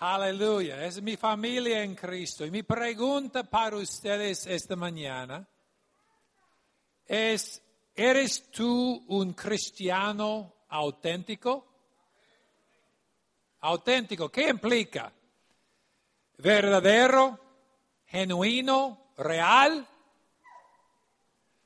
Aleluya, 0.00 0.84
es 0.84 1.02
mi 1.02 1.16
familia 1.16 1.82
en 1.82 1.96
Cristo. 1.96 2.46
Y 2.46 2.52
mi 2.52 2.62
pregunta 2.62 3.42
para 3.42 3.76
ustedes 3.76 4.46
esta 4.46 4.76
mañana 4.76 5.44
es, 7.04 7.60
¿eres 7.96 8.48
tú 8.52 9.04
un 9.08 9.32
cristiano 9.32 10.54
auténtico? 10.68 11.66
Auténtico, 13.60 14.28
¿qué 14.28 14.48
implica? 14.50 15.12
¿Verdadero? 16.36 17.40
¿Genuino? 18.06 19.12
¿Real? 19.16 19.84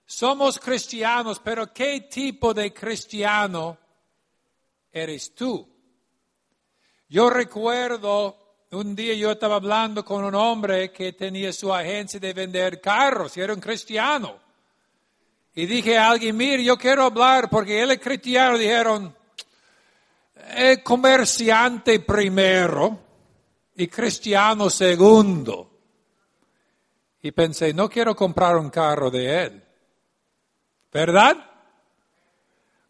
Somos 0.06 0.58
cristianos, 0.58 1.38
pero 1.38 1.70
¿qué 1.70 2.08
tipo 2.10 2.54
de 2.54 2.72
cristiano 2.72 3.76
eres 4.90 5.34
tú? 5.34 5.71
Yo 7.12 7.28
recuerdo 7.28 8.38
un 8.70 8.96
día 8.96 9.12
yo 9.12 9.32
estaba 9.32 9.56
hablando 9.56 10.02
con 10.02 10.24
un 10.24 10.34
hombre 10.34 10.90
que 10.90 11.12
tenía 11.12 11.52
su 11.52 11.70
agencia 11.70 12.18
de 12.18 12.32
vender 12.32 12.80
carros 12.80 13.36
y 13.36 13.42
era 13.42 13.52
un 13.52 13.60
cristiano. 13.60 14.36
Y 15.54 15.66
dije 15.66 15.98
a 15.98 16.08
alguien, 16.08 16.34
mire, 16.34 16.64
yo 16.64 16.78
quiero 16.78 17.04
hablar 17.04 17.50
porque 17.50 17.82
él 17.82 17.90
es 17.90 17.98
cristiano. 17.98 18.56
Dijeron, 18.56 19.14
es 20.56 20.78
comerciante 20.78 22.00
primero 22.00 22.98
y 23.76 23.88
cristiano 23.88 24.70
segundo. 24.70 25.70
Y 27.20 27.30
pensé, 27.32 27.74
no 27.74 27.90
quiero 27.90 28.16
comprar 28.16 28.56
un 28.56 28.70
carro 28.70 29.10
de 29.10 29.42
él. 29.44 29.62
¿Verdad? 30.90 31.51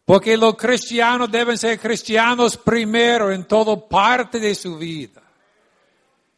Porque 0.05 0.35
los 0.35 0.55
cristianos 0.55 1.31
deben 1.31 1.57
ser 1.57 1.79
cristianos 1.79 2.57
primero 2.57 3.31
en 3.31 3.45
toda 3.45 3.77
parte 3.87 4.39
de 4.39 4.53
su 4.53 4.77
vida. 4.77 5.21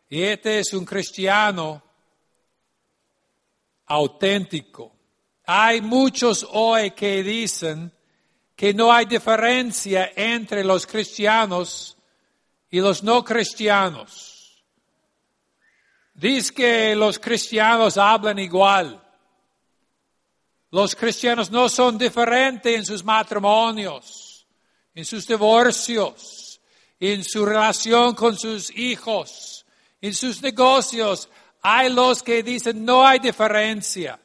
Y 0.10 0.22
este 0.22 0.60
es 0.60 0.74
un 0.74 0.86
cristiano 0.86 1.82
auténtico. 3.88 4.96
Hay 5.46 5.82
muchos 5.82 6.48
hoy 6.52 6.92
que 6.92 7.24
dicen 7.24 7.92
que 8.56 8.74
no 8.74 8.92
hay 8.92 9.06
diferencia 9.06 10.12
entre 10.16 10.64
los 10.64 10.86
cristianos 10.86 11.98
y 12.70 12.80
los 12.80 13.04
no 13.04 13.24
cristianos. 13.24 14.64
Dice 16.14 16.54
que 16.54 16.96
los 16.96 17.20
cristianos 17.20 17.98
hablan 17.98 18.40
igual. 18.40 19.05
Los 20.76 20.94
cristianos 20.94 21.52
no 21.52 21.70
son 21.70 21.98
diferentes 21.98 22.76
en 22.76 22.86
sus 22.86 23.02
matrimonios, 23.02 24.46
en 24.94 25.06
sus 25.06 25.26
divorcios, 25.26 26.60
en 27.00 27.24
su 27.24 27.46
relación 27.46 28.14
con 28.14 28.38
sus 28.38 28.76
hijos, 28.76 29.66
en 30.02 30.14
sus 30.14 30.42
negocios. 30.42 31.30
Hay 31.62 31.94
los 31.94 32.22
que 32.22 32.44
dicen 32.44 32.84
no 32.84 33.08
hay 33.08 33.20
diferencia. 33.20 34.20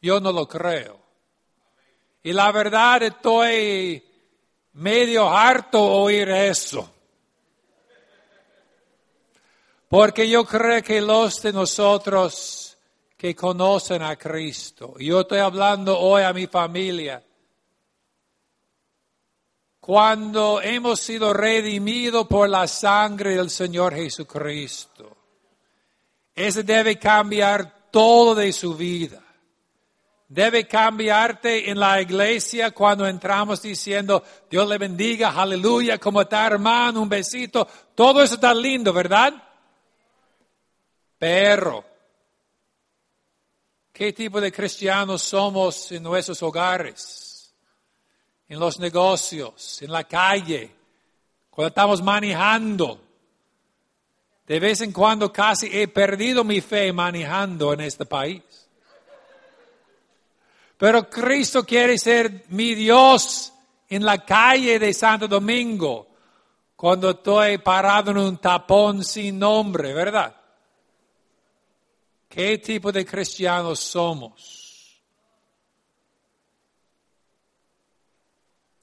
Yo 0.00 0.20
no 0.20 0.30
lo 0.30 0.46
creo. 0.46 1.00
Y 2.22 2.32
la 2.32 2.52
verdad 2.52 3.02
estoy 3.02 4.00
medio 4.74 5.28
harto 5.28 5.82
oír 5.82 6.28
eso. 6.28 6.88
Porque 9.88 10.28
yo 10.28 10.44
creo 10.44 10.80
que 10.84 11.00
los 11.00 11.42
de 11.42 11.52
nosotros 11.52 12.69
que 13.20 13.36
conocen 13.36 14.00
a 14.00 14.16
Cristo, 14.16 14.94
yo 14.98 15.20
estoy 15.20 15.40
hablando 15.40 15.98
hoy 15.98 16.22
a 16.22 16.32
mi 16.32 16.46
familia, 16.46 17.22
cuando 19.78 20.62
hemos 20.62 21.00
sido 21.00 21.34
redimidos 21.34 22.26
por 22.26 22.48
la 22.48 22.66
sangre 22.66 23.36
del 23.36 23.50
Señor 23.50 23.94
Jesucristo, 23.94 25.18
ese 26.34 26.62
debe 26.62 26.98
cambiar 26.98 27.90
todo 27.90 28.34
de 28.34 28.54
su 28.54 28.74
vida. 28.74 29.22
Debe 30.26 30.66
cambiarte 30.66 31.68
en 31.68 31.78
la 31.78 32.00
iglesia 32.00 32.70
cuando 32.70 33.06
entramos 33.06 33.60
diciendo, 33.60 34.24
Dios 34.48 34.66
le 34.66 34.78
bendiga, 34.78 35.28
aleluya, 35.38 35.98
como 35.98 36.22
está 36.22 36.46
hermano, 36.46 37.02
un 37.02 37.08
besito. 37.10 37.68
Todo 37.94 38.22
eso 38.22 38.36
está 38.36 38.54
lindo, 38.54 38.94
¿verdad? 38.94 39.34
Pero, 41.18 41.89
¿qué 44.00 44.14
tipo 44.14 44.40
de 44.40 44.50
cristianos 44.50 45.20
somos 45.20 45.92
en 45.92 46.02
nuestros 46.02 46.42
hogares? 46.42 47.52
En 48.48 48.58
los 48.58 48.78
negocios, 48.78 49.82
en 49.82 49.92
la 49.92 50.04
calle, 50.04 50.74
cuando 51.50 51.68
estamos 51.68 52.00
manejando. 52.00 52.98
De 54.46 54.58
vez 54.58 54.80
en 54.80 54.90
cuando 54.90 55.30
casi 55.30 55.68
he 55.70 55.86
perdido 55.86 56.44
mi 56.44 56.62
fe 56.62 56.94
manejando 56.94 57.74
en 57.74 57.82
este 57.82 58.06
país. 58.06 58.42
Pero 60.78 61.10
Cristo 61.10 61.66
quiere 61.66 61.98
ser 61.98 62.46
mi 62.48 62.74
Dios 62.74 63.52
en 63.86 64.02
la 64.02 64.24
calle 64.24 64.78
de 64.78 64.94
Santo 64.94 65.28
Domingo 65.28 66.08
cuando 66.74 67.10
estoy 67.10 67.58
parado 67.58 68.12
en 68.12 68.16
un 68.16 68.38
tapón 68.38 69.04
sin 69.04 69.38
nombre, 69.38 69.92
¿verdad? 69.92 70.39
¿Qué 72.30 72.58
tipo 72.58 72.92
de 72.92 73.04
cristianos 73.04 73.80
somos? 73.80 75.02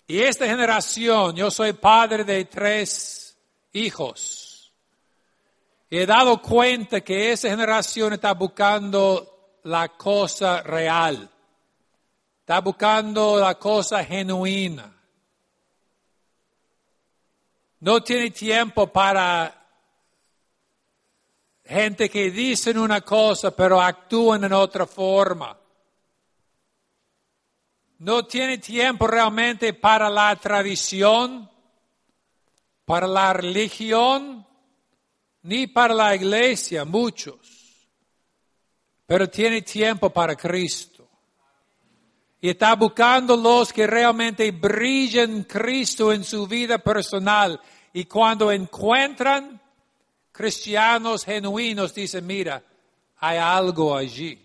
Y 0.06 0.20
esta 0.20 0.46
generación, 0.46 1.34
yo 1.34 1.50
soy 1.50 1.72
padre 1.72 2.26
de 2.26 2.44
tres 2.44 3.38
hijos. 3.72 4.74
Y 5.90 6.00
he 6.00 6.06
dado 6.06 6.42
cuenta 6.42 7.00
que 7.00 7.32
esa 7.32 7.50
generación 7.50 8.12
está 8.12 8.34
buscando 8.34 9.60
la 9.64 9.88
cosa 9.96 10.62
real. 10.62 11.30
Está 12.42 12.60
buscando 12.60 13.40
la 13.40 13.56
cosa 13.56 14.04
genuina. 14.04 14.94
No 17.80 18.04
tiene 18.04 18.30
tiempo 18.32 18.88
para 18.88 19.57
gente 21.68 22.10
que 22.10 22.32
dicen 22.32 22.78
una 22.78 23.02
cosa 23.02 23.56
pero 23.56 23.82
actúan 23.82 24.44
en 24.44 24.54
otra 24.54 24.86
forma. 24.86 25.58
No 28.00 28.26
tiene 28.26 28.60
tiempo 28.60 29.08
realmente 29.08 29.74
para 29.74 30.10
la 30.10 30.36
tradición, 30.36 31.50
para 32.86 33.08
la 33.08 33.34
religión, 33.34 34.46
ni 35.42 35.68
para 35.68 35.94
la 35.94 36.16
iglesia, 36.16 36.86
muchos. 36.86 37.40
Pero 39.06 39.30
tiene 39.30 39.62
tiempo 39.62 40.10
para 40.12 40.36
Cristo 40.36 40.98
y 42.40 42.50
está 42.50 42.76
buscando 42.76 43.36
los 43.36 43.74
que 43.74 43.88
realmente 43.88 44.52
brillen 44.52 45.44
Cristo 45.44 46.14
en 46.14 46.24
su 46.24 46.48
vida 46.48 46.78
personal. 46.78 47.60
Y 47.94 48.06
cuando 48.06 48.52
encuentran 48.52 49.60
cristianos 50.38 51.26
genuinos, 51.26 51.96
dicen, 51.96 52.26
mira, 52.26 52.64
hay 53.18 53.38
algo 53.38 53.96
allí. 53.96 54.40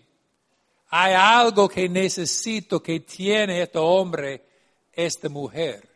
Hay 0.89 1.13
algo 1.13 1.69
que 1.69 1.87
necesito 1.87 2.81
que 2.81 3.01
tiene 3.01 3.61
este 3.61 3.77
hombre, 3.77 4.43
esta 4.91 5.29
mujer. 5.29 5.87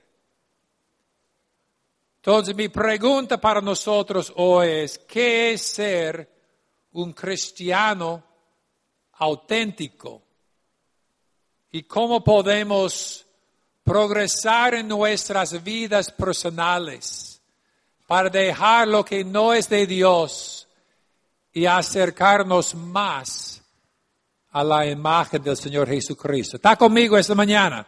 Entonces 2.18 2.56
mi 2.56 2.70
pregunta 2.70 3.40
para 3.40 3.62
nosotros 3.62 4.32
hoy 4.36 4.68
es, 4.68 5.00
¿qué 5.00 5.54
es 5.54 5.62
ser 5.62 6.30
un 6.92 7.14
cristiano 7.14 8.24
auténtico? 9.14 10.28
y 11.72 11.84
cómo 11.84 12.24
podemos 12.24 13.26
progresar 13.84 14.76
en 14.76 14.88
nuestras 14.88 15.64
vidas 15.64 16.12
personales 16.12 17.27
para 18.08 18.30
dejar 18.30 18.88
lo 18.88 19.04
que 19.04 19.24
no 19.24 19.54
es 19.54 19.70
de 19.70 19.86
Dios 19.86 20.68
y 21.52 21.66
acercarnos 21.66 22.74
más 22.74 23.62
a 24.52 24.64
la 24.64 24.88
imagen 24.88 25.44
del 25.44 25.58
Señor 25.58 25.90
Jesucristo. 25.90 26.56
¿Está 26.56 26.78
conmigo 26.78 27.18
esta 27.18 27.36
mañana? 27.36 27.86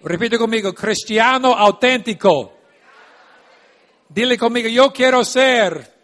Repite 0.00 0.38
conmigo, 0.38 0.74
cristiano 0.74 1.54
auténtico. 1.54 2.54
Dile 4.08 4.38
conmigo, 4.38 4.68
yo 4.68 4.90
quiero 4.92 5.22
ser 5.22 5.94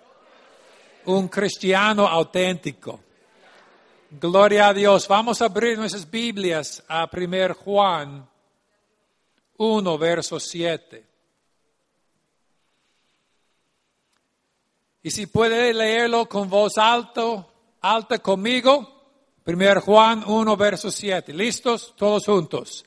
un 1.06 1.29
cristiano 1.29 2.06
auténtico. 2.06 3.00
Gloria 4.11 4.69
a 4.69 4.75
Dios. 4.75 5.08
Vamos 5.08 5.40
a 5.40 5.46
abrir 5.46 5.79
nuestras 5.79 6.08
Biblias 6.11 6.82
a 6.87 7.08
1 7.11 7.55
Juan 7.55 8.29
1, 9.56 9.99
verso 9.99 10.38
7. 10.38 11.12
Y 15.03 15.11
si 15.11 15.27
puede 15.27 15.75
leerlo 15.75 16.29
con 16.29 16.49
voz 16.49 16.79
alto, 16.79 17.49
alta 17.81 18.19
conmigo, 18.19 18.93
1 19.45 19.81
Juan 19.81 20.23
1, 20.27 20.57
verso 20.57 20.91
7. 20.91 21.33
¿Listos? 21.33 21.95
Todos 21.97 22.27
juntos. 22.27 22.85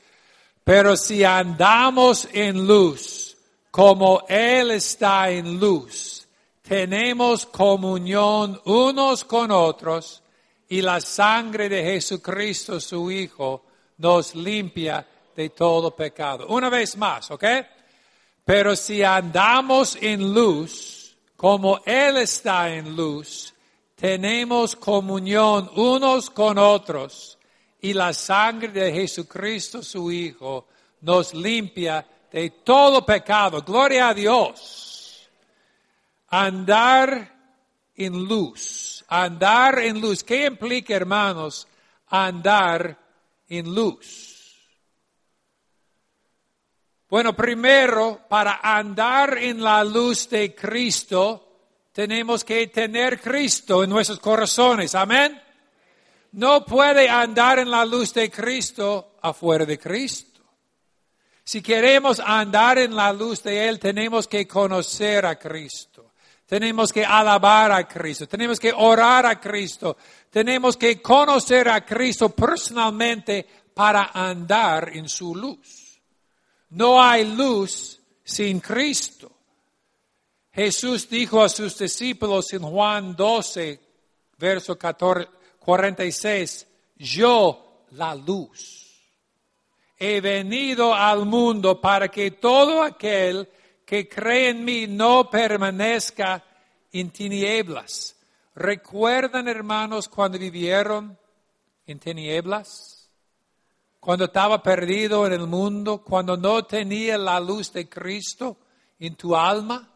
Pero 0.63 0.95
si 0.95 1.23
andamos 1.23 2.27
en 2.31 2.65
luz, 2.65 3.35
como 3.69 4.23
Él 4.27 4.71
está 4.71 5.29
en 5.29 5.59
luz, 5.59 6.25
tenemos 6.61 7.45
comunión 7.45 8.59
unos 8.65 9.25
con 9.25 9.51
otros 9.51 10.23
y 10.69 10.81
la 10.81 10.99
sangre 11.01 11.69
de 11.69 11.83
Jesucristo, 11.83 12.79
su 12.79 13.11
Hijo, 13.11 13.65
nos 13.97 14.33
limpia 14.33 15.05
de 15.35 15.49
todo 15.49 15.91
pecado. 15.95 16.47
Una 16.47 16.69
vez 16.69 16.97
más, 16.97 17.29
¿ok? 17.29 17.43
Pero 18.43 18.75
si 18.75 19.03
andamos 19.03 19.97
en 20.01 20.33
luz, 20.33 21.04
como 21.45 21.79
Él 21.85 22.17
está 22.17 22.73
en 22.73 22.95
luz, 22.95 23.53
tenemos 23.93 24.75
comunión 24.75 25.69
unos 25.75 26.31
con 26.31 26.57
otros 26.57 27.37
y 27.81 27.93
la 27.93 28.13
sangre 28.13 28.69
de 28.69 28.91
Jesucristo, 28.91 29.83
su 29.83 30.11
Hijo, 30.11 30.65
nos 31.01 31.35
limpia 31.35 32.03
de 32.31 32.49
todo 32.49 33.05
pecado. 33.05 33.61
Gloria 33.61 34.09
a 34.09 34.13
Dios. 34.15 35.29
Andar 36.29 37.31
en 37.95 38.23
luz. 38.23 39.05
Andar 39.07 39.77
en 39.77 40.01
luz. 40.01 40.23
¿Qué 40.23 40.47
implica, 40.47 40.95
hermanos, 40.95 41.67
andar 42.07 42.97
en 43.49 43.71
luz? 43.71 44.34
Bueno, 47.09 47.35
primero, 47.35 48.21
para 48.27 48.59
andar 48.63 49.37
en 49.37 49.61
la 49.61 49.83
luz 49.83 50.27
de 50.27 50.55
Cristo, 50.55 51.45
tenemos 51.91 52.43
que 52.43 52.67
tener 52.67 53.21
Cristo 53.21 53.83
en 53.83 53.91
nuestros 53.91 54.19
corazones. 54.19 54.95
Amén. 54.95 55.39
No 56.31 56.65
puede 56.65 57.07
andar 57.07 57.59
en 57.59 57.69
la 57.69 57.85
luz 57.85 58.13
de 58.13 58.29
Cristo 58.31 59.15
afuera 59.21 59.65
de 59.65 59.77
Cristo. 59.77 60.41
Si 61.43 61.61
queremos 61.61 62.19
andar 62.19 62.79
en 62.79 62.95
la 62.95 63.13
luz 63.13 63.43
de 63.43 63.69
Él, 63.69 63.79
tenemos 63.79 64.27
que 64.27 64.47
conocer 64.47 65.27
a 65.27 65.37
Cristo. 65.37 66.13
Tenemos 66.47 66.91
que 66.91 67.05
alabar 67.05 67.71
a 67.71 67.87
Cristo. 67.87 68.27
Tenemos 68.27 68.59
que 68.59 68.73
orar 68.75 69.27
a 69.27 69.39
Cristo. 69.39 69.95
Tenemos 70.31 70.75
que 70.75 71.01
conocer 71.03 71.69
a 71.69 71.85
Cristo 71.85 72.29
personalmente 72.29 73.47
para 73.75 74.09
andar 74.11 74.89
en 74.91 75.07
su 75.07 75.35
luz. 75.35 75.84
No 76.69 77.01
hay 77.01 77.25
luz 77.25 77.99
sin 78.23 78.59
Cristo. 78.59 79.31
Jesús 80.51 81.09
dijo 81.09 81.43
a 81.43 81.49
sus 81.49 81.77
discípulos 81.77 82.51
en 82.53 82.63
Juan 82.63 83.15
12, 83.15 83.79
verso 84.37 84.77
46, 85.59 86.67
yo 86.97 87.85
la 87.91 88.15
luz. 88.15 88.85
He 89.97 90.21
venido 90.21 90.93
al 90.93 91.25
mundo 91.25 91.79
para 91.79 92.07
que 92.09 92.31
todo 92.31 92.83
aquel 92.83 93.49
que 93.85 94.09
cree 94.09 94.49
en 94.49 94.63
mí 94.65 94.87
no 94.87 95.29
permanezca 95.29 96.43
en 96.91 97.11
tinieblas. 97.11 98.15
¿Recuerdan, 98.55 99.47
hermanos, 99.47 100.07
cuando 100.07 100.39
vivieron 100.39 101.17
en 101.85 101.99
tinieblas? 101.99 102.94
Cuando 104.05 104.25
estaba 104.25 104.61
perdido 104.61 105.25
en 105.25 105.33
el 105.33 105.47
mundo, 105.47 106.03
cuando 106.03 106.37
no 106.37 106.63
tenía 106.63 107.17
la 107.17 107.39
luz 107.39 107.73
de 107.73 107.89
Cristo 107.89 108.55
en 108.99 109.15
tu 109.15 109.35
alma. 109.35 109.89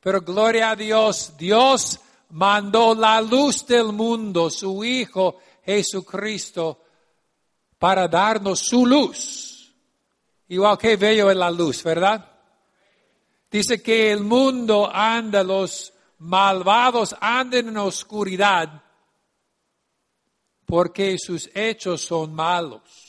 Pero 0.00 0.20
gloria 0.20 0.72
a 0.72 0.76
Dios, 0.76 1.32
Dios 1.38 1.98
mandó 2.28 2.94
la 2.94 3.22
luz 3.22 3.66
del 3.66 3.86
mundo, 3.94 4.50
su 4.50 4.84
Hijo 4.84 5.38
Jesucristo, 5.64 6.82
para 7.78 8.06
darnos 8.06 8.58
su 8.58 8.84
luz. 8.84 9.72
Igual 10.48 10.76
que 10.76 10.96
bello 10.96 11.30
es 11.30 11.38
la 11.38 11.50
luz, 11.50 11.82
¿verdad? 11.84 12.22
Dice 13.50 13.82
que 13.82 14.12
el 14.12 14.24
mundo 14.24 14.90
anda, 14.92 15.42
los 15.42 15.90
malvados 16.18 17.16
andan 17.18 17.68
en 17.68 17.78
oscuridad 17.78 18.82
porque 20.66 21.16
sus 21.16 21.48
hechos 21.54 22.02
son 22.02 22.34
malos. 22.34 23.05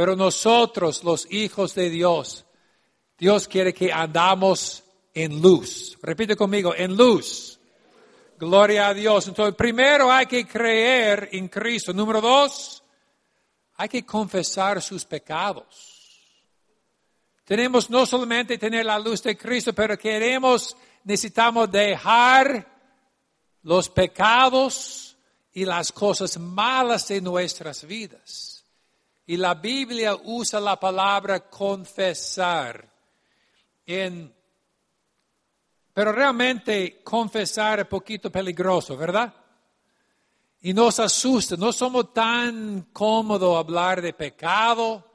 Pero 0.00 0.16
nosotros, 0.16 1.04
los 1.04 1.30
hijos 1.30 1.74
de 1.74 1.90
Dios, 1.90 2.46
Dios 3.18 3.46
quiere 3.46 3.74
que 3.74 3.92
andamos 3.92 4.82
en 5.12 5.42
luz. 5.42 5.98
Repite 6.00 6.36
conmigo, 6.36 6.74
en 6.74 6.96
luz. 6.96 7.60
Gloria 8.38 8.88
a 8.88 8.94
Dios. 8.94 9.28
Entonces, 9.28 9.54
primero 9.54 10.10
hay 10.10 10.24
que 10.24 10.46
creer 10.46 11.28
en 11.32 11.48
Cristo. 11.48 11.92
Número 11.92 12.22
dos, 12.22 12.82
hay 13.74 13.90
que 13.90 14.06
confesar 14.06 14.80
sus 14.80 15.04
pecados. 15.04 16.08
Tenemos 17.44 17.90
no 17.90 18.06
solamente 18.06 18.56
tener 18.56 18.86
la 18.86 18.98
luz 18.98 19.22
de 19.22 19.36
Cristo, 19.36 19.74
pero 19.74 19.98
queremos, 19.98 20.78
necesitamos 21.04 21.70
dejar 21.70 22.66
los 23.64 23.90
pecados 23.90 25.14
y 25.52 25.66
las 25.66 25.92
cosas 25.92 26.38
malas 26.38 27.06
de 27.08 27.20
nuestras 27.20 27.84
vidas. 27.84 28.59
Y 29.30 29.36
la 29.36 29.54
Biblia 29.54 30.16
usa 30.24 30.58
la 30.58 30.74
palabra 30.80 31.48
confesar 31.48 32.90
pero 35.94 36.12
realmente 36.12 37.00
confesar 37.04 37.78
es 37.78 37.86
poquito 37.86 38.28
peligroso, 38.28 38.96
¿verdad? 38.96 39.32
Y 40.62 40.74
nos 40.74 40.98
asusta, 40.98 41.54
no 41.56 41.72
somos 41.72 42.12
tan 42.12 42.88
cómodos 42.92 43.56
hablar 43.56 44.02
de 44.02 44.14
pecado 44.14 45.06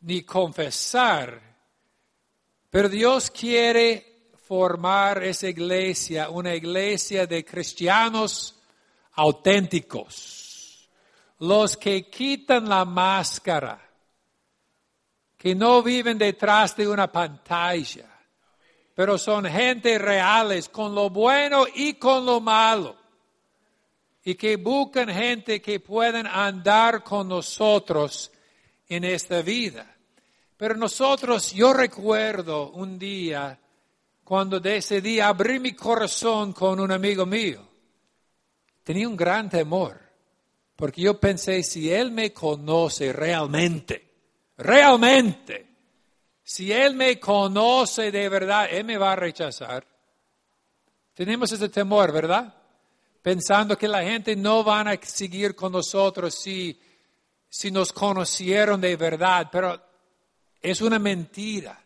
ni 0.00 0.22
confesar. 0.22 1.42
Pero 2.70 2.88
Dios 2.88 3.30
quiere 3.30 4.30
formar 4.46 5.22
esa 5.24 5.46
iglesia, 5.46 6.30
una 6.30 6.54
iglesia 6.54 7.26
de 7.26 7.44
cristianos 7.44 8.58
auténticos, 9.12 10.39
los 11.40 11.76
que 11.76 12.08
quitan 12.08 12.68
la 12.68 12.84
máscara, 12.84 13.80
que 15.36 15.54
no 15.54 15.82
viven 15.82 16.16
detrás 16.16 16.76
de 16.76 16.88
una 16.88 17.10
pantalla 17.10 18.10
pero 19.00 19.16
son 19.16 19.46
gente 19.46 19.98
reales 19.98 20.68
con 20.68 20.94
lo 20.94 21.08
bueno 21.08 21.64
y 21.74 21.94
con 21.94 22.26
lo 22.26 22.38
malo. 22.38 22.96
Y 24.22 24.34
que 24.34 24.56
buscan 24.56 25.08
gente 25.08 25.62
que 25.62 25.80
pueden 25.80 26.26
andar 26.26 27.02
con 27.02 27.26
nosotros 27.26 28.30
en 28.86 29.04
esta 29.04 29.40
vida. 29.40 29.96
Pero 30.54 30.74
nosotros, 30.74 31.50
yo 31.54 31.72
recuerdo 31.72 32.72
un 32.72 32.98
día 32.98 33.58
cuando 34.22 34.60
decidí 34.60 35.18
abrir 35.18 35.62
mi 35.62 35.72
corazón 35.72 36.52
con 36.52 36.78
un 36.78 36.92
amigo 36.92 37.24
mío. 37.24 37.66
Tenía 38.84 39.08
un 39.08 39.16
gran 39.16 39.48
temor, 39.48 39.98
porque 40.80 41.02
yo 41.02 41.20
pensé, 41.20 41.62
si 41.62 41.92
él 41.92 42.10
me 42.10 42.32
conoce 42.32 43.12
realmente, 43.12 44.10
realmente, 44.56 45.70
si 46.50 46.72
Él 46.72 46.96
me 46.96 47.20
conoce 47.20 48.10
de 48.10 48.28
verdad, 48.28 48.66
Él 48.68 48.84
me 48.84 48.98
va 48.98 49.12
a 49.12 49.16
rechazar. 49.16 49.86
Tenemos 51.14 51.52
ese 51.52 51.68
temor, 51.68 52.10
¿verdad? 52.10 52.52
Pensando 53.22 53.78
que 53.78 53.86
la 53.86 54.02
gente 54.02 54.34
no 54.34 54.64
van 54.64 54.88
a 54.88 54.98
seguir 55.00 55.54
con 55.54 55.70
nosotros 55.70 56.34
si, 56.34 56.76
si 57.48 57.70
nos 57.70 57.92
conocieron 57.92 58.80
de 58.80 58.96
verdad, 58.96 59.48
pero 59.52 59.80
es 60.60 60.80
una 60.80 60.98
mentira. 60.98 61.80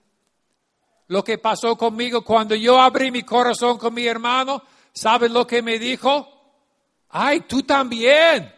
Lo 1.08 1.22
que 1.22 1.36
pasó 1.36 1.76
conmigo 1.76 2.24
cuando 2.24 2.54
yo 2.54 2.80
abrí 2.80 3.10
mi 3.10 3.22
corazón 3.22 3.76
con 3.76 3.92
mi 3.92 4.06
hermano, 4.06 4.62
¿sabes 4.94 5.30
lo 5.30 5.46
que 5.46 5.60
me 5.60 5.78
dijo? 5.78 6.26
Ay, 7.10 7.42
tú 7.42 7.64
también. 7.64 8.50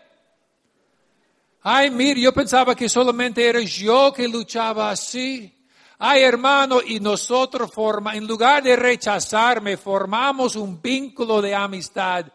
Ay, 1.68 1.90
mire, 1.90 2.20
yo 2.20 2.32
pensaba 2.32 2.76
que 2.76 2.88
solamente 2.88 3.44
eres 3.44 3.75
yo 3.75 4.12
que 4.12 4.28
luchaba 4.28 4.88
así. 4.88 5.52
Ay, 5.99 6.23
hermano, 6.23 6.80
y 6.80 7.00
nosotros 7.00 7.73
forma, 7.73 8.14
en 8.14 8.25
lugar 8.25 8.62
de 8.62 8.76
rechazarme, 8.76 9.76
formamos 9.76 10.54
un 10.54 10.80
vínculo 10.80 11.42
de 11.42 11.56
amistad 11.56 12.26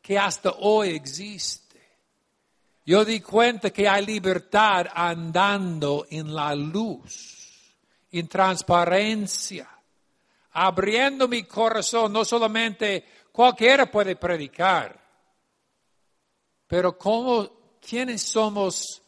que 0.00 0.18
hasta 0.18 0.52
hoy 0.60 0.94
existe. 0.94 1.78
Yo 2.86 3.04
di 3.04 3.20
cuenta 3.20 3.68
que 3.68 3.86
hay 3.86 4.06
libertad 4.06 4.86
andando 4.94 6.06
en 6.08 6.34
la 6.34 6.54
luz, 6.54 7.76
en 8.10 8.28
transparencia. 8.28 9.68
abriendo 10.52 11.28
mi 11.28 11.42
corazón, 11.42 12.14
no 12.14 12.24
solamente 12.24 13.04
cualquiera 13.30 13.90
puede 13.90 14.16
predicar, 14.16 14.98
pero 16.66 16.96
cómo, 16.96 17.59
quiénes 17.80 18.22
somos 18.22 19.02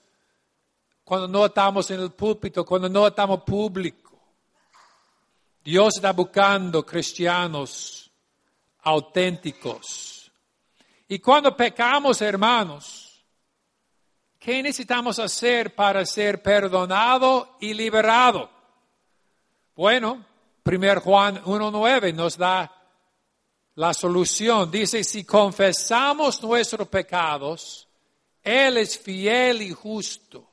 cuando 1.05 1.29
no 1.29 1.47
estamos 1.47 1.91
en 1.91 2.00
el 2.00 2.12
púlpito, 2.12 2.64
cuando 2.64 2.88
no 2.88 3.07
estamos 3.07 3.43
público. 3.43 4.19
Dios 5.62 5.97
está 5.97 6.12
buscando 6.12 6.85
cristianos 6.85 8.11
auténticos. 8.83 10.31
Y 11.09 11.19
cuando 11.19 11.57
pecamos, 11.57 12.21
hermanos, 12.23 13.25
¿qué 14.38 14.62
necesitamos 14.62 15.19
hacer 15.19 15.75
para 15.75 16.05
ser 16.07 16.43
perdonado 16.43 17.57
y 17.61 17.75
liberado? 17.75 18.50
Bueno, 19.76 20.25
1 20.64 21.00
Juan 21.00 21.43
1.9 21.45 22.14
nos 22.14 22.37
da 22.37 22.73
la 23.75 23.95
solución. 23.95 24.71
Dice, 24.71 25.05
si 25.05 25.25
confesamos 25.25 26.43
nuestros 26.43 26.88
pecados, 26.88 27.88
Él 28.43 28.79
es 28.79 28.99
fiel 28.99 29.63
y 29.63 29.73
justo 29.73 30.49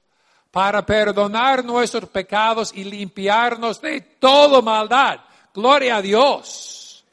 para 0.51 0.85
perdonar 0.85 1.63
nuestros 1.63 2.09
pecados 2.09 2.71
y 2.73 2.83
limpiarnos 2.83 3.81
de 3.81 4.01
toda 4.01 4.61
maldad. 4.61 5.19
Gloria 5.53 5.97
a 5.97 6.01
Dios. 6.01 7.05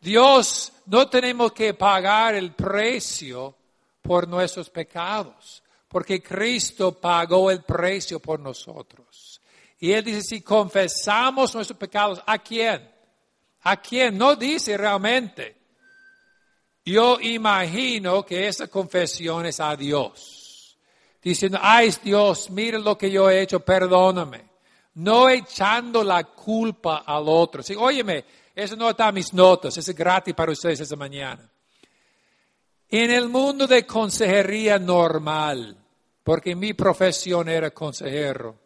Dios, 0.00 0.72
no 0.86 1.08
tenemos 1.08 1.52
que 1.52 1.72
pagar 1.72 2.34
el 2.34 2.52
precio 2.52 3.56
por 4.02 4.28
nuestros 4.28 4.68
pecados, 4.68 5.62
porque 5.88 6.22
Cristo 6.22 6.92
pagó 6.92 7.50
el 7.50 7.62
precio 7.62 8.20
por 8.20 8.38
nosotros. 8.38 9.40
Y 9.78 9.92
Él 9.92 10.04
dice, 10.04 10.20
si 10.22 10.40
confesamos 10.42 11.54
nuestros 11.54 11.78
pecados, 11.78 12.22
¿a 12.26 12.38
quién? 12.38 12.90
¿A 13.62 13.76
quién? 13.78 14.18
No 14.18 14.36
dice 14.36 14.76
realmente. 14.76 15.63
Yo 16.84 17.18
imagino 17.20 18.24
que 18.24 18.46
esa 18.46 18.68
confesión 18.68 19.46
es 19.46 19.58
a 19.60 19.74
Dios. 19.74 20.76
Diciendo, 21.22 21.58
ay 21.62 21.94
Dios, 22.02 22.50
mire 22.50 22.78
lo 22.78 22.98
que 22.98 23.10
yo 23.10 23.30
he 23.30 23.40
hecho, 23.40 23.60
perdóname. 23.60 24.44
No 24.94 25.28
echando 25.28 26.04
la 26.04 26.24
culpa 26.24 26.98
al 27.06 27.24
otro. 27.26 27.62
Sí, 27.62 27.74
óyeme, 27.74 28.24
eso 28.54 28.76
no 28.76 28.90
está 28.90 29.08
en 29.08 29.14
mis 29.14 29.32
notas, 29.32 29.76
eso 29.76 29.90
es 29.90 29.96
gratis 29.96 30.34
para 30.34 30.52
ustedes 30.52 30.80
esta 30.80 30.96
mañana. 30.96 31.50
En 32.88 33.10
el 33.10 33.28
mundo 33.28 33.66
de 33.66 33.86
consejería 33.86 34.78
normal, 34.78 35.76
porque 36.22 36.54
mi 36.54 36.74
profesión 36.74 37.48
era 37.48 37.70
consejero, 37.72 38.63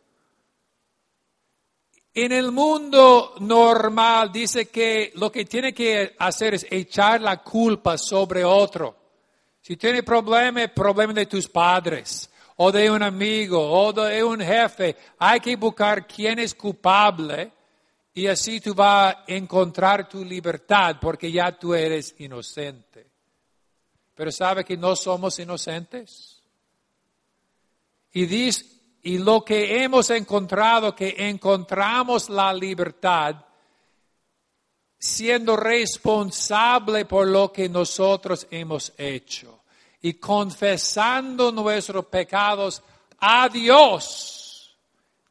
en 2.15 2.33
el 2.33 2.51
mundo 2.51 3.35
normal 3.41 4.33
dice 4.33 4.69
que 4.69 5.13
lo 5.17 5.31
que 5.31 5.45
tiene 5.45 5.73
que 5.73 6.15
hacer 6.19 6.55
es 6.55 6.67
echar 6.71 7.21
la 7.21 7.43
culpa 7.43 7.97
sobre 7.97 8.45
otro. 8.45 8.97
Si 9.61 9.77
tiene 9.77 10.03
problemas, 10.03 10.71
problema 10.71 11.13
de 11.13 11.27
tus 11.27 11.49
padres, 11.49 12.31
o 12.57 12.73
de 12.73 12.91
un 12.91 13.03
amigo, 13.03 13.61
o 13.61 13.93
de 13.93 14.25
un 14.25 14.41
jefe, 14.41 14.97
hay 15.19 15.39
que 15.41 15.55
buscar 15.57 16.07
quién 16.07 16.39
es 16.41 16.55
culpable 16.55 17.53
y 18.15 18.27
así 18.27 18.61
tú 18.61 18.75
vas 18.75 19.15
a 19.15 19.25
encontrar 19.29 20.09
tu 20.09 20.25
libertad 20.25 20.97
porque 21.01 21.31
ya 21.31 21.57
tú 21.57 21.73
eres 21.73 22.17
inocente. 22.19 23.07
Pero 24.13 24.33
sabe 24.33 24.65
que 24.65 24.77
no 24.77 24.97
somos 24.97 25.39
inocentes. 25.39 26.43
Y 28.11 28.27
dice, 28.27 28.65
y 29.09 29.17
lo 29.17 29.43
que 29.43 29.83
hemos 29.83 30.11
encontrado, 30.11 30.95
que 30.95 31.15
encontramos 31.17 32.29
la 32.29 32.53
libertad 32.53 33.37
siendo 34.99 35.57
responsable 35.57 37.07
por 37.07 37.27
lo 37.27 37.51
que 37.51 37.71
nosotros 37.71 38.47
hemos 38.51 38.93
hecho 38.99 39.61
y 40.03 40.13
confesando 40.13 41.51
nuestros 41.51 42.05
pecados 42.05 42.83
a 43.21 43.49
Dios, 43.49 44.77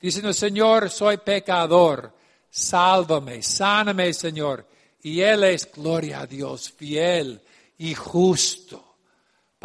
diciendo, 0.01 0.34
Señor, 0.34 0.89
soy 0.89 1.17
pecador, 1.17 2.12
sálvame, 2.50 3.43
sáname, 3.43 4.12
Señor. 4.12 4.65
Y 5.03 5.22
Él 5.22 5.43
es, 5.43 5.72
gloria 5.72 6.22
a 6.22 6.25
Dios, 6.25 6.72
fiel 6.72 7.39
y 7.77 7.93
justo 7.93 8.87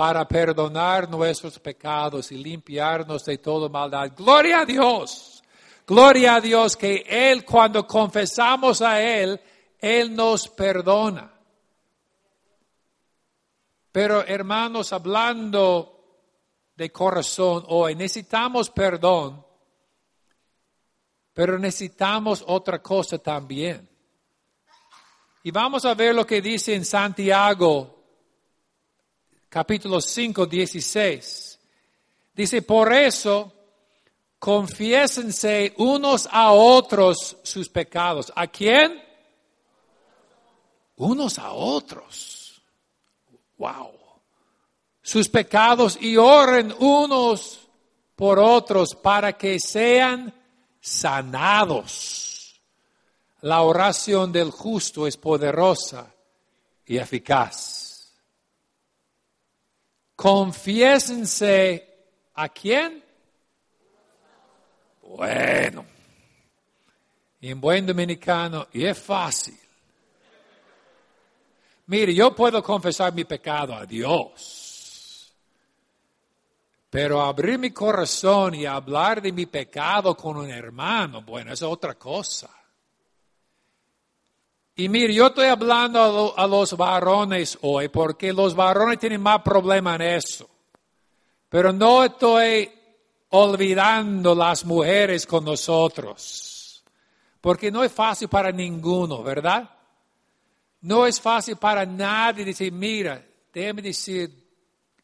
para 0.02 0.26
perdonar 0.26 1.08
nuestros 1.08 1.60
pecados 1.60 2.32
y 2.32 2.36
limpiarnos 2.36 3.24
de 3.24 3.38
toda 3.38 3.68
maldad. 3.68 4.10
Gloria 4.16 4.62
a 4.62 4.64
Dios. 4.64 5.44
Gloria 5.86 6.34
a 6.34 6.40
Dios 6.40 6.76
que 6.76 7.04
Él, 7.08 7.44
cuando 7.44 7.86
confesamos 7.86 8.82
a 8.82 9.00
Él, 9.00 9.40
Él 9.78 10.12
nos 10.12 10.48
perdona. 10.48 11.32
Pero 13.92 14.26
hermanos, 14.26 14.92
hablando 14.92 16.26
de 16.74 16.90
corazón 16.90 17.64
hoy, 17.68 17.94
necesitamos 17.94 18.70
perdón, 18.70 19.46
pero 21.32 21.60
necesitamos 21.60 22.42
otra 22.44 22.82
cosa 22.82 23.18
también. 23.18 23.88
Y 25.44 25.52
vamos 25.52 25.84
a 25.84 25.94
ver 25.94 26.12
lo 26.12 26.26
que 26.26 26.42
dice 26.42 26.74
en 26.74 26.84
Santiago 26.84 27.91
capítulo 29.52 30.00
5, 30.00 30.46
16. 30.46 31.58
Dice, 32.34 32.62
por 32.62 32.90
eso, 32.90 33.52
confiésense 34.38 35.74
unos 35.76 36.26
a 36.32 36.52
otros 36.52 37.36
sus 37.42 37.68
pecados. 37.68 38.32
¿A 38.34 38.46
quién? 38.46 39.04
Unos 40.96 41.38
a 41.38 41.52
otros. 41.52 42.62
Wow. 43.58 43.92
Sus 45.02 45.28
pecados 45.28 45.98
y 46.00 46.16
oren 46.16 46.74
unos 46.78 47.60
por 48.16 48.38
otros 48.38 48.94
para 48.94 49.34
que 49.34 49.60
sean 49.60 50.32
sanados. 50.80 52.58
La 53.42 53.60
oración 53.60 54.32
del 54.32 54.50
justo 54.50 55.06
es 55.06 55.18
poderosa 55.18 56.10
y 56.86 56.96
eficaz. 56.96 57.81
Confiésense 60.16 61.88
a 62.34 62.48
quién? 62.48 63.02
Bueno, 65.02 65.84
en 67.40 67.60
buen 67.60 67.86
dominicano, 67.86 68.68
y 68.72 68.86
es 68.86 68.98
fácil. 68.98 69.58
Mire, 71.86 72.14
yo 72.14 72.34
puedo 72.34 72.62
confesar 72.62 73.12
mi 73.12 73.24
pecado 73.24 73.74
a 73.74 73.84
Dios, 73.84 75.34
pero 76.88 77.20
abrir 77.20 77.58
mi 77.58 77.70
corazón 77.70 78.54
y 78.54 78.64
hablar 78.64 79.20
de 79.20 79.32
mi 79.32 79.46
pecado 79.46 80.16
con 80.16 80.36
un 80.36 80.50
hermano, 80.50 81.22
bueno, 81.22 81.52
es 81.52 81.62
otra 81.62 81.94
cosa. 81.94 82.48
Y 84.74 84.88
mire, 84.88 85.12
yo 85.12 85.26
estoy 85.26 85.46
hablando 85.46 86.34
a, 86.36 86.46
los 86.46 86.76
varones 86.76 87.58
hoy 87.60 87.88
porque 87.88 88.32
los 88.32 88.54
varones 88.54 88.98
tienen 88.98 89.20
más 89.20 89.42
problema 89.42 89.96
en 89.96 90.02
eso. 90.02 90.48
Pero 91.48 91.72
no 91.72 92.04
estoy 92.04 92.70
olvidando 93.30 94.34
las 94.34 94.64
mujeres 94.64 95.26
con 95.26 95.44
nosotros. 95.44 96.82
Porque 97.40 97.70
no 97.70 97.84
es 97.84 97.92
fácil 97.92 98.28
para 98.28 98.50
ninguno, 98.50 99.22
¿verdad? 99.22 99.68
No 100.80 101.06
es 101.06 101.20
fácil 101.20 101.56
para 101.56 101.84
nadie 101.84 102.44
decir, 102.44 102.72
mira, 102.72 103.22
déjame 103.52 103.82
decir 103.82 104.42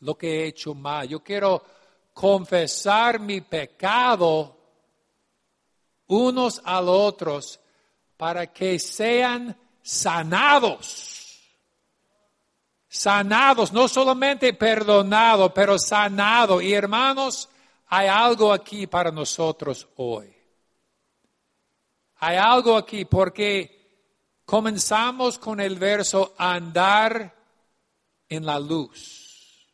lo 0.00 0.16
que 0.16 0.44
he 0.44 0.46
hecho 0.46 0.74
mal. 0.74 1.06
Yo 1.06 1.22
quiero 1.22 1.62
confesar 2.14 3.20
mi 3.20 3.42
pecado 3.42 4.56
unos 6.06 6.60
a 6.64 6.80
los 6.80 6.96
otros 6.96 7.60
para 8.18 8.48
que 8.48 8.78
sean 8.78 9.56
sanados. 9.80 11.38
Sanados, 12.88 13.72
no 13.72 13.86
solamente 13.86 14.52
perdonados, 14.52 15.52
pero 15.54 15.78
sanados. 15.78 16.62
Y 16.62 16.74
hermanos, 16.74 17.48
hay 17.86 18.08
algo 18.08 18.52
aquí 18.52 18.86
para 18.86 19.12
nosotros 19.12 19.86
hoy. 19.96 20.34
Hay 22.16 22.36
algo 22.36 22.76
aquí 22.76 23.04
porque 23.04 24.42
comenzamos 24.44 25.38
con 25.38 25.60
el 25.60 25.78
verso 25.78 26.34
andar 26.36 27.34
en 28.28 28.44
la 28.44 28.58
luz. 28.58 29.68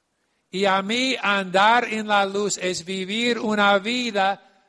Y 0.51 0.67
a 0.67 0.83
mí 0.83 1.17
andar 1.21 1.85
en 1.85 2.07
la 2.07 2.27
luz 2.27 2.59
es 2.59 2.85
vivir 2.85 3.39
una 3.39 3.79
vida 3.79 4.69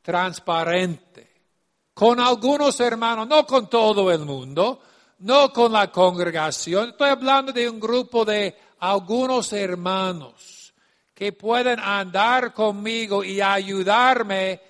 transparente 0.00 1.33
con 1.94 2.18
algunos 2.18 2.78
hermanos, 2.80 3.28
no 3.28 3.46
con 3.46 3.70
todo 3.70 4.10
el 4.10 4.20
mundo, 4.20 4.82
no 5.20 5.52
con 5.52 5.72
la 5.72 5.90
congregación. 5.92 6.90
Estoy 6.90 7.10
hablando 7.10 7.52
de 7.52 7.70
un 7.70 7.78
grupo 7.78 8.24
de 8.24 8.56
algunos 8.80 9.52
hermanos 9.52 10.74
que 11.14 11.32
pueden 11.32 11.78
andar 11.78 12.52
conmigo 12.52 13.22
y 13.22 13.40
ayudarme 13.40 14.60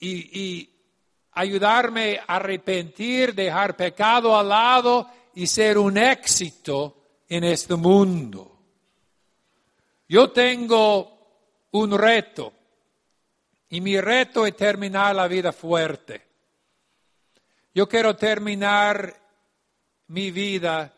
y, 0.00 0.68
ayudarme 1.32 2.18
a 2.18 2.36
arrepentir, 2.36 3.34
dejar 3.34 3.76
pecado 3.76 4.36
al 4.36 4.48
lado 4.48 5.08
y 5.34 5.46
ser 5.46 5.78
un 5.78 5.96
éxito 5.96 6.96
en 7.28 7.44
este 7.44 7.76
mundo. 7.76 8.58
Yo 10.08 10.30
tengo 10.32 11.68
un 11.70 11.96
reto 11.96 12.52
y 13.70 13.80
mi 13.80 14.00
reto 14.00 14.46
es 14.46 14.56
terminar 14.56 15.14
la 15.14 15.28
vida 15.28 15.52
fuerte. 15.52 16.26
Yo 17.72 17.88
quiero 17.88 18.16
terminar 18.16 19.16
mi 20.08 20.32
vida 20.32 20.92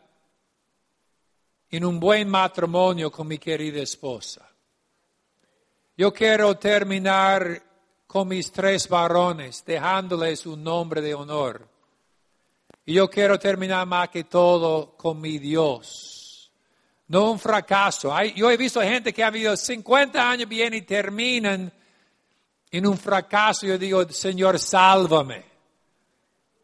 en 1.69 1.85
un 1.85 1.99
buen 1.99 2.27
matrimonio 2.27 3.11
con 3.11 3.27
mi 3.27 3.37
querida 3.37 3.79
esposa. 3.79 4.49
Yo 5.95 6.11
quiero 6.11 6.57
terminar 6.57 7.61
con 8.07 8.27
mis 8.27 8.51
tres 8.51 8.89
varones, 8.89 9.63
dejándoles 9.63 10.47
un 10.47 10.63
nombre 10.63 11.01
de 11.01 11.13
honor. 11.13 11.67
Y 12.85 12.95
yo 12.95 13.07
quiero 13.07 13.37
terminar 13.37 13.85
más 13.85 14.09
que 14.09 14.23
todo 14.23 14.97
con 14.97 15.21
mi 15.21 15.37
Dios. 15.37 16.51
No 17.07 17.29
un 17.29 17.39
fracaso. 17.39 18.11
yo 18.35 18.49
he 18.49 18.57
visto 18.57 18.81
gente 18.81 19.13
que 19.13 19.23
ha 19.23 19.29
vivido 19.29 19.55
50 19.55 20.27
años 20.27 20.49
bien 20.49 20.73
y 20.73 20.81
terminan 20.81 21.71
en 22.73 22.87
un 22.87 22.97
fracaso. 22.97 23.67
Yo 23.67 23.77
digo, 23.77 24.09
Señor, 24.09 24.59
sálvame. 24.59 25.45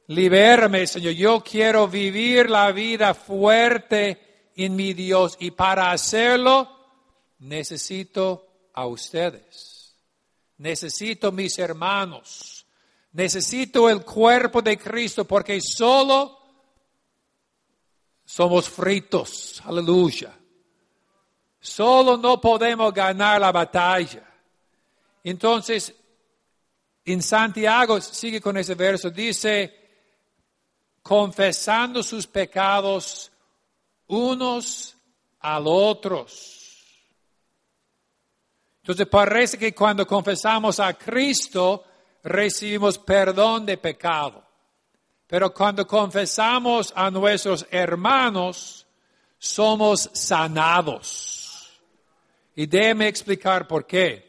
Libérame, 0.08 0.88
Señor. 0.88 1.13
Yo 1.13 1.44
quiero 1.44 1.88
vivir 1.88 2.50
la 2.50 2.72
vida 2.72 3.13
fuerte 3.13 4.51
en 4.56 4.75
mi 4.75 4.94
Dios. 4.94 5.38
Y 5.39 5.51
para 5.51 5.92
hacerlo, 5.92 6.68
necesito 7.38 8.70
a 8.74 8.88
ustedes. 8.88 9.96
Necesito 10.58 11.32
mis 11.32 11.60
hermanos. 11.60 12.66
Necesito 13.12 13.88
el 13.88 14.04
cuerpo 14.04 14.63
de 14.63 14.80
Cristo 14.80 15.25
porque 15.25 15.62
solo 15.62 16.39
somos 18.25 18.68
fritos. 18.68 19.62
Aleluya. 19.63 20.36
Solo 21.60 22.18
no 22.18 22.42
podemos 22.42 22.92
ganar 22.92 23.39
la 23.39 23.51
batalla. 23.51 24.25
Entonces, 25.24 25.94
en 27.12 27.22
Santiago, 27.22 28.00
sigue 28.01 28.42
con 28.42 28.58
ese 28.58 28.75
verso, 28.75 29.10
dice, 29.10 29.74
confesando 31.01 32.04
sus 32.04 32.28
pecados 32.28 33.32
unos 34.08 34.96
a 35.39 35.60
los 35.60 35.74
otros 35.74 36.60
entonces 38.89 39.08
parece 39.08 39.60
que 39.60 39.75
cuando 39.75 40.08
confesamos 40.08 40.80
a 40.80 40.96
Cristo 40.96 41.84
recibimos 42.24 42.98
perdón 42.98 43.63
de 43.63 43.78
pecado. 43.78 44.44
Pero 45.28 45.54
cuando 45.54 45.86
confesamos 45.86 46.92
a 46.96 47.12
nuestros 47.12 47.68
hermanos, 47.70 48.88
somos 49.38 50.10
sanados. 50.13 51.80
Y 52.56 52.66
déjeme 52.66 53.08
explicar 53.08 53.68
por 53.68 53.86
qué. 53.86 54.28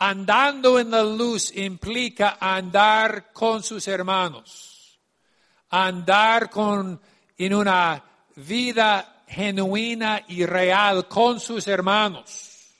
Andando 0.00 0.78
en 0.78 0.92
la 0.92 1.02
luz 1.02 1.56
implica 1.56 2.38
andar 2.40 3.32
con 3.32 3.64
sus 3.64 3.88
hermanos, 3.88 5.00
andar 5.70 6.48
con, 6.48 7.00
en 7.36 7.54
una 7.54 8.04
vida 8.36 9.24
genuina 9.26 10.24
y 10.28 10.46
real 10.46 11.08
con 11.08 11.40
sus 11.40 11.66
hermanos. 11.66 12.70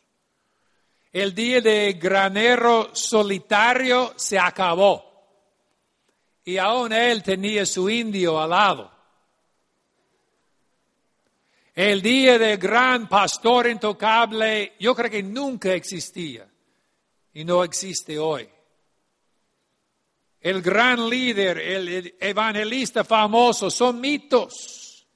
El 1.13 1.35
día 1.35 1.61
de 1.61 1.95
granero 1.95 2.91
solitario 2.93 4.13
se 4.15 4.39
acabó 4.39 5.05
y 6.45 6.57
aún 6.57 6.93
él 6.93 7.25
tenía 7.25 7.67
su 7.67 7.91
indio 7.91 8.41
al 8.41 8.51
lado. 8.51 8.93
El 11.75 12.01
día 12.01 12.39
de 12.39 12.57
gran 12.59 13.09
pastor 13.09 13.67
intocable 13.67 14.75
yo 14.79 14.95
creo 14.95 15.11
que 15.11 15.23
nunca 15.25 15.73
existía 15.75 16.49
y 17.39 17.45
no 17.45 17.63
existe 17.63 18.19
hoy. 18.19 18.49
El 20.41 20.61
gran 20.61 21.09
líder, 21.09 21.59
el 21.59 22.17
evangelista 22.19 23.05
famoso 23.05 23.71
son 23.71 24.01
mitos 24.01 25.07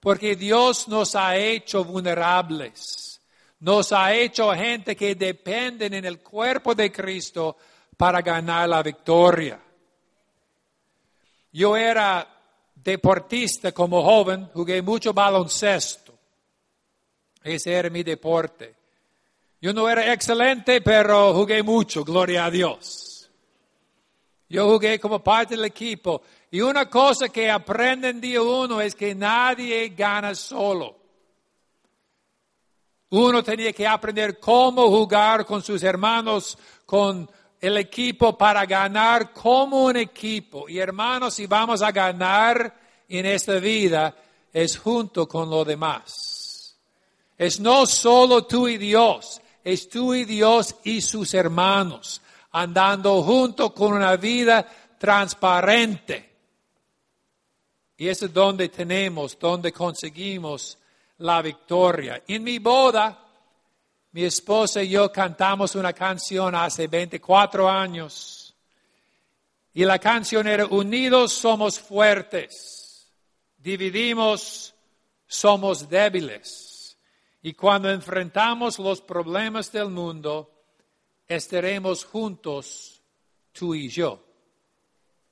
porque 0.00 0.34
Dios 0.34 0.88
nos 0.88 1.14
ha 1.14 1.36
hecho 1.36 1.84
vulnerables, 1.84 3.20
nos 3.60 3.92
ha 3.92 4.12
hecho 4.12 4.52
gente 4.52 4.96
que 4.96 5.14
dependen 5.14 5.94
en 5.94 6.04
el 6.04 6.18
cuerpo 6.18 6.74
de 6.74 6.90
Cristo 6.90 7.56
para 7.96 8.20
ganar 8.20 8.68
la 8.68 8.82
victoria. 8.82 9.62
Yo 11.52 11.76
era 11.76 12.36
deportista 12.74 13.70
como 13.70 14.02
joven, 14.02 14.50
jugué 14.52 14.82
mucho 14.82 15.12
baloncesto. 15.12 16.18
Ese 17.44 17.72
era 17.72 17.90
mi 17.90 18.02
deporte. 18.02 18.83
Yo 19.64 19.72
no 19.72 19.88
era 19.88 20.12
excelente, 20.12 20.82
pero 20.82 21.32
jugué 21.32 21.62
mucho, 21.62 22.04
gloria 22.04 22.44
a 22.44 22.50
Dios. 22.50 23.30
Yo 24.46 24.70
jugué 24.70 25.00
como 25.00 25.24
parte 25.24 25.56
del 25.56 25.64
equipo. 25.64 26.20
Y 26.50 26.60
una 26.60 26.90
cosa 26.90 27.30
que 27.30 27.50
aprenden 27.50 28.20
día 28.20 28.42
uno 28.42 28.78
es 28.82 28.94
que 28.94 29.14
nadie 29.14 29.88
gana 29.96 30.34
solo. 30.34 30.94
Uno 33.08 33.42
tenía 33.42 33.72
que 33.72 33.86
aprender 33.86 34.38
cómo 34.38 34.86
jugar 34.90 35.46
con 35.46 35.62
sus 35.62 35.82
hermanos, 35.82 36.58
con 36.84 37.26
el 37.58 37.78
equipo 37.78 38.36
para 38.36 38.66
ganar 38.66 39.32
como 39.32 39.86
un 39.86 39.96
equipo. 39.96 40.68
Y 40.68 40.78
hermanos, 40.78 41.32
si 41.32 41.46
vamos 41.46 41.80
a 41.80 41.90
ganar 41.90 42.70
en 43.08 43.24
esta 43.24 43.54
vida, 43.54 44.14
es 44.52 44.76
junto 44.76 45.26
con 45.26 45.48
los 45.48 45.66
demás. 45.66 46.76
Es 47.38 47.58
no 47.58 47.86
solo 47.86 48.44
tú 48.44 48.68
y 48.68 48.76
Dios, 48.76 49.40
es 49.64 49.88
tú 49.88 50.14
y 50.14 50.26
Dios 50.26 50.76
y 50.84 51.00
sus 51.00 51.32
hermanos, 51.32 52.20
andando 52.52 53.22
junto 53.22 53.72
con 53.72 53.94
una 53.94 54.16
vida 54.16 54.64
transparente. 54.98 56.32
Y 57.96 58.08
es 58.08 58.32
donde 58.32 58.68
tenemos, 58.68 59.38
donde 59.38 59.72
conseguimos 59.72 60.76
la 61.18 61.40
victoria. 61.40 62.22
En 62.28 62.44
mi 62.44 62.58
boda, 62.58 63.18
mi 64.12 64.24
esposa 64.24 64.82
y 64.82 64.90
yo 64.90 65.10
cantamos 65.10 65.74
una 65.74 65.92
canción 65.92 66.54
hace 66.54 66.86
24 66.86 67.68
años. 67.68 68.54
Y 69.72 69.84
la 69.84 69.98
canción 69.98 70.46
era, 70.46 70.66
unidos 70.66 71.32
somos 71.32 71.80
fuertes, 71.80 73.10
dividimos 73.56 74.74
somos 75.26 75.88
débiles. 75.88 76.63
Y 77.44 77.52
cuando 77.54 77.90
enfrentamos 77.90 78.78
los 78.80 79.00
problemas 79.00 79.70
del 79.70 79.90
mundo, 79.90 80.50
estaremos 81.28 82.04
juntos 82.04 83.00
tú 83.52 83.74
y 83.74 83.88
yo. 83.88 84.24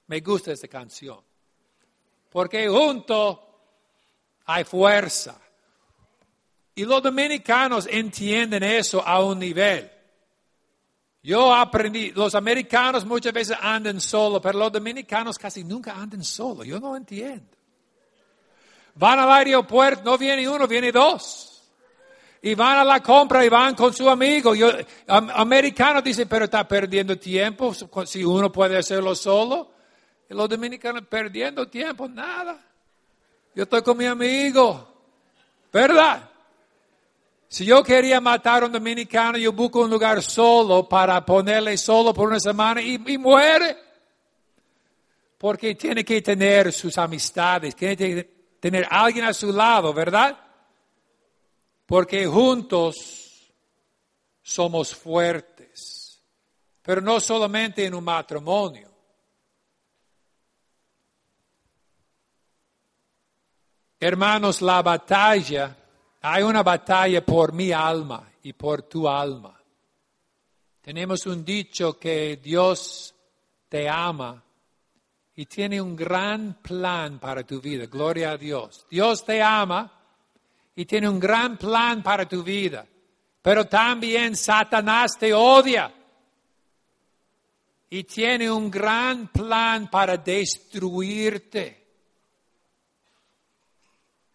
Me 0.07 0.21
gusta 0.21 0.53
esta 0.53 0.69
canción 0.69 1.19
porque 2.33 2.67
junto 2.67 3.49
hay 4.47 4.65
fuerza. 4.65 5.39
Y 6.75 6.85
los 6.85 7.03
dominicanos 7.03 7.87
entienden 7.91 8.63
eso 8.63 9.07
a 9.07 9.23
un 9.23 9.39
nivel. 9.39 9.91
Yo 11.23 11.55
aprendí, 11.55 12.11
los 12.11 12.35
americanos 12.35 13.05
muchas 13.05 13.33
veces 13.33 13.57
andan 13.61 14.01
solo, 14.01 14.41
pero 14.41 14.59
los 14.59 14.73
dominicanos 14.73 15.39
casi 15.39 15.63
nunca 15.63 15.95
andan 15.95 16.25
solo. 16.25 16.65
Yo 16.65 16.81
no 16.81 16.97
entiendo. 16.97 17.57
Van 18.95 19.19
al 19.19 19.31
aeropuerto, 19.31 20.03
no 20.03 20.19
viene 20.19 20.49
uno, 20.49 20.67
viene 20.67 20.91
dos. 20.91 21.52
Y 22.43 22.55
van 22.55 22.79
a 22.79 22.85
la 22.85 23.01
compra 23.01 23.45
y 23.45 23.49
van 23.49 23.75
con 23.75 23.95
su 23.95 24.11
amigo. 24.11 24.55
Yo, 24.55 24.69
americanos 25.07 26.03
dicen, 26.03 26.29
pero 26.29 26.47
está 26.47 26.67
perdiendo 26.67 27.17
tiempo 27.17 27.73
si 28.05 28.25
uno 28.25 28.51
puede 28.51 28.77
hacerlo 28.77 29.15
solo 29.15 29.73
los 30.35 30.49
dominicanos 30.49 31.05
perdiendo 31.09 31.69
tiempo, 31.69 32.09
nada. 32.09 32.59
Yo 33.55 33.65
estoy 33.65 33.83
con 33.83 33.97
mi 33.97 34.07
amigo, 34.07 34.89
¿verdad? 35.73 36.29
Si 37.49 37.67
yo 37.67 37.83
quería 37.83 38.21
matar 38.21 38.63
a 38.63 38.67
un 38.67 38.73
dominicano, 38.73 39.37
yo 39.37 39.53
busco 39.53 39.81
un 39.81 39.91
lugar 39.91 40.23
solo 40.23 40.89
para 40.89 41.25
ponerle 41.25 41.77
solo 41.77 42.15
por 42.15 42.29
una 42.29 42.41
semana 42.41 42.81
y, 42.81 43.03
y 43.07 43.19
muere. 43.19 43.77
Porque 45.37 45.75
tiene 45.75 46.05
que 46.05 46.23
tener 46.23 46.73
sus 46.73 46.97
amistades, 46.97 47.77
tiene 47.77 47.97
que 47.97 48.31
tener 48.59 48.87
alguien 48.91 49.27
a 49.27 49.35
su 49.35 49.53
lado, 49.53 49.93
¿verdad? 49.93 50.39
Porque 51.93 52.27
juntos 52.27 53.53
somos 54.41 54.95
fuertes. 54.95 56.23
Pero 56.81 57.03
no 57.03 57.21
solamente 57.21 57.85
en 57.85 57.93
un 57.93 58.03
matrimonio. 58.03 58.91
Hermanos, 64.01 64.63
la 64.63 64.81
batalla, 64.81 65.77
hay 66.23 66.43
una 66.43 66.63
batalla 66.63 67.23
por 67.23 67.53
mi 67.53 67.73
alma 67.73 68.27
y 68.43 68.55
por 68.55 68.85
tu 68.85 69.07
alma. 69.07 69.55
Tenemos 70.81 71.27
un 71.27 71.45
dicho 71.45 71.99
que 71.99 72.39
Dios 72.39 73.15
te 73.69 73.87
ama 73.87 74.43
y 75.35 75.45
tiene 75.45 75.79
un 75.79 75.95
gran 75.95 76.55
plan 76.63 77.19
para 77.19 77.45
tu 77.45 77.61
vida. 77.61 77.85
Gloria 77.85 78.31
a 78.31 78.39
Dios. 78.39 78.87
Dios 78.89 79.27
te 79.27 79.43
ama 79.43 79.99
y 80.75 80.85
tiene 80.85 81.09
un 81.09 81.21
gran 81.21 81.57
plan 81.57 82.03
para 82.03 82.27
tu 82.27 82.43
vida. 82.43 82.87
Pero 83.41 83.67
también 83.67 84.37
Satanás 84.37 85.19
te 85.19 85.35
odia 85.35 85.93
y 87.91 88.05
tiene 88.05 88.51
un 88.51 88.71
gran 88.71 89.29
plan 89.29 89.91
para 89.91 90.17
destruirte. 90.17 91.83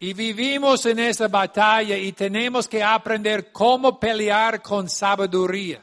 Y 0.00 0.12
vivimos 0.12 0.86
en 0.86 1.00
esa 1.00 1.26
batalla 1.26 1.96
y 1.96 2.12
tenemos 2.12 2.68
que 2.68 2.84
aprender 2.84 3.50
cómo 3.50 3.98
pelear 3.98 4.62
con 4.62 4.88
sabiduría. 4.88 5.82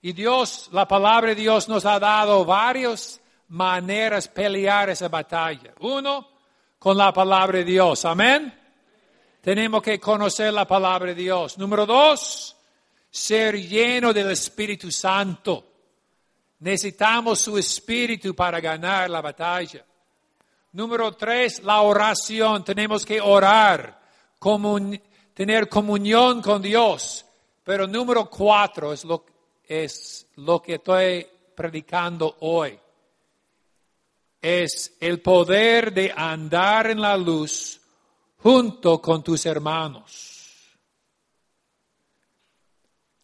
Y 0.00 0.12
Dios, 0.12 0.70
la 0.72 0.88
palabra 0.88 1.28
de 1.28 1.34
Dios 1.34 1.68
nos 1.68 1.84
ha 1.84 1.98
dado 1.98 2.44
varias 2.44 3.20
maneras 3.48 4.24
de 4.24 4.30
pelear 4.30 4.88
esa 4.88 5.08
batalla. 5.08 5.74
Uno, 5.80 6.26
con 6.78 6.96
la 6.96 7.12
palabra 7.12 7.58
de 7.58 7.64
Dios. 7.64 8.04
Amén. 8.06 8.61
Tenemos 9.42 9.82
que 9.82 9.98
conocer 9.98 10.52
la 10.54 10.68
palabra 10.68 11.08
de 11.08 11.16
Dios. 11.16 11.58
Número 11.58 11.84
dos, 11.84 12.56
ser 13.10 13.60
lleno 13.60 14.12
del 14.12 14.30
Espíritu 14.30 14.92
Santo. 14.92 15.66
Necesitamos 16.60 17.40
su 17.40 17.58
Espíritu 17.58 18.36
para 18.36 18.60
ganar 18.60 19.10
la 19.10 19.20
batalla. 19.20 19.84
Número 20.70 21.10
tres, 21.16 21.60
la 21.64 21.80
oración. 21.80 22.62
Tenemos 22.62 23.04
que 23.04 23.20
orar, 23.20 24.00
tener 25.34 25.68
comunión 25.68 26.40
con 26.40 26.62
Dios. 26.62 27.26
Pero 27.64 27.88
número 27.88 28.30
cuatro 28.30 28.92
es 28.92 29.04
lo, 29.04 29.24
que 30.62 30.74
estoy 30.74 31.26
predicando 31.56 32.36
hoy. 32.42 32.78
Es 34.40 34.96
el 35.00 35.20
poder 35.20 35.92
de 35.92 36.12
andar 36.16 36.90
en 36.92 37.00
la 37.00 37.16
luz 37.16 37.81
junto 38.42 39.00
con 39.00 39.22
tus 39.22 39.46
hermanos. 39.46 40.30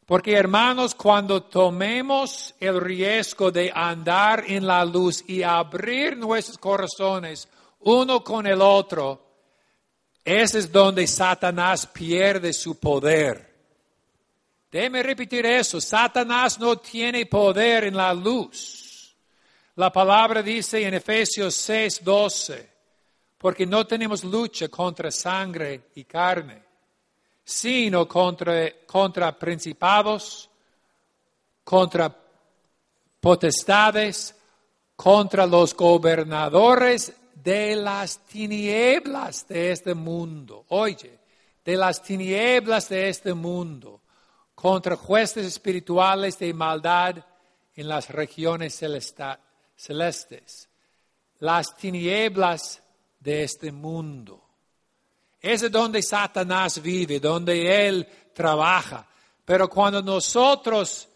Porque 0.07 0.33
hermanos, 0.33 0.95
cuando 0.95 1.43
tomemos 1.43 2.55
el 2.59 2.81
riesgo 2.81 3.51
de 3.51 3.71
andar 3.75 4.45
en 4.47 4.67
la 4.67 4.85
luz 4.85 5.23
y 5.29 5.43
abrir 5.43 6.17
nuestros 6.17 6.57
corazones 6.57 7.47
uno 7.81 8.25
con 8.25 8.47
el 8.47 8.63
otro, 8.63 9.27
ese 10.25 10.61
es 10.61 10.73
donde 10.73 11.07
Satanás 11.07 11.87
pierde 11.87 12.55
su 12.55 12.79
poder. 12.79 13.49
Déjeme 14.71 15.03
repetir 15.03 15.45
eso, 15.45 15.81
Satanás 15.81 16.59
no 16.59 16.77
tiene 16.77 17.27
poder 17.27 17.85
en 17.85 17.97
la 17.97 18.15
luz. 18.15 19.15
La 19.77 19.93
palabra 19.93 20.43
dice 20.43 20.87
en 20.87 20.95
Efesios 20.95 21.55
6, 21.55 22.03
12, 22.03 22.78
porque 23.39 23.65
no 23.65 23.87
tenemos 23.87 24.25
lucha 24.25 24.69
contra 24.69 25.11
sangre 25.11 25.85
y 25.95 26.05
carne 26.05 26.69
sino 27.49 28.07
contra, 28.07 28.71
contra 28.85 29.39
principados, 29.39 30.51
contra 31.65 32.15
potestades, 33.19 34.37
contra 34.95 35.47
los 35.47 35.75
gobernadores 35.75 37.11
de 37.43 37.75
las 37.75 38.19
tinieblas 38.27 39.49
de 39.49 39.73
este 39.73 39.95
mundo. 39.95 40.67
Oye, 40.69 41.19
de 41.65 41.75
las 41.75 42.03
tinieblas 42.03 42.91
de 42.91 43.09
este 43.09 43.33
mundo, 43.33 44.03
contra 44.55 44.95
jueces 44.95 45.47
espirituales 45.47 46.39
de 46.39 46.53
maldad 46.53 47.17
en 47.75 47.89
las 47.89 48.11
regiones 48.11 48.75
celestes. 49.75 50.69
Las 51.39 51.75
tinieblas 51.79 52.83
de 53.21 53.43
este 53.43 53.73
mundo. 53.73 54.43
Ese 55.41 55.67
es 55.67 55.73
donde 55.73 56.03
Satanás 56.03 56.81
vive, 56.83 57.21
donde 57.21 57.87
él 57.87 58.07
trabaja. 58.35 59.07
Pero 59.45 59.69
cuando 59.69 60.03
nosotros 60.03 61.09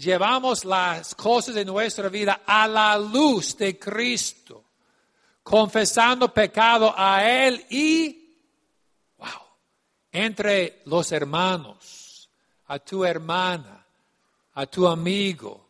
llevamos 0.00 0.64
las 0.64 1.14
cosas 1.14 1.54
de 1.54 1.64
nuestra 1.64 2.08
vida 2.08 2.42
a 2.46 2.66
la 2.66 2.98
luz 2.98 3.56
de 3.56 3.78
Cristo, 3.78 4.64
confesando 5.42 6.32
pecado 6.32 6.94
a 6.96 7.24
Él 7.24 7.64
y, 7.70 8.36
wow, 9.18 9.28
entre 10.12 10.82
los 10.86 11.12
hermanos, 11.12 12.30
a 12.66 12.78
tu 12.78 13.04
hermana, 13.04 13.84
a 14.54 14.66
tu 14.66 14.86
amigo. 14.86 15.68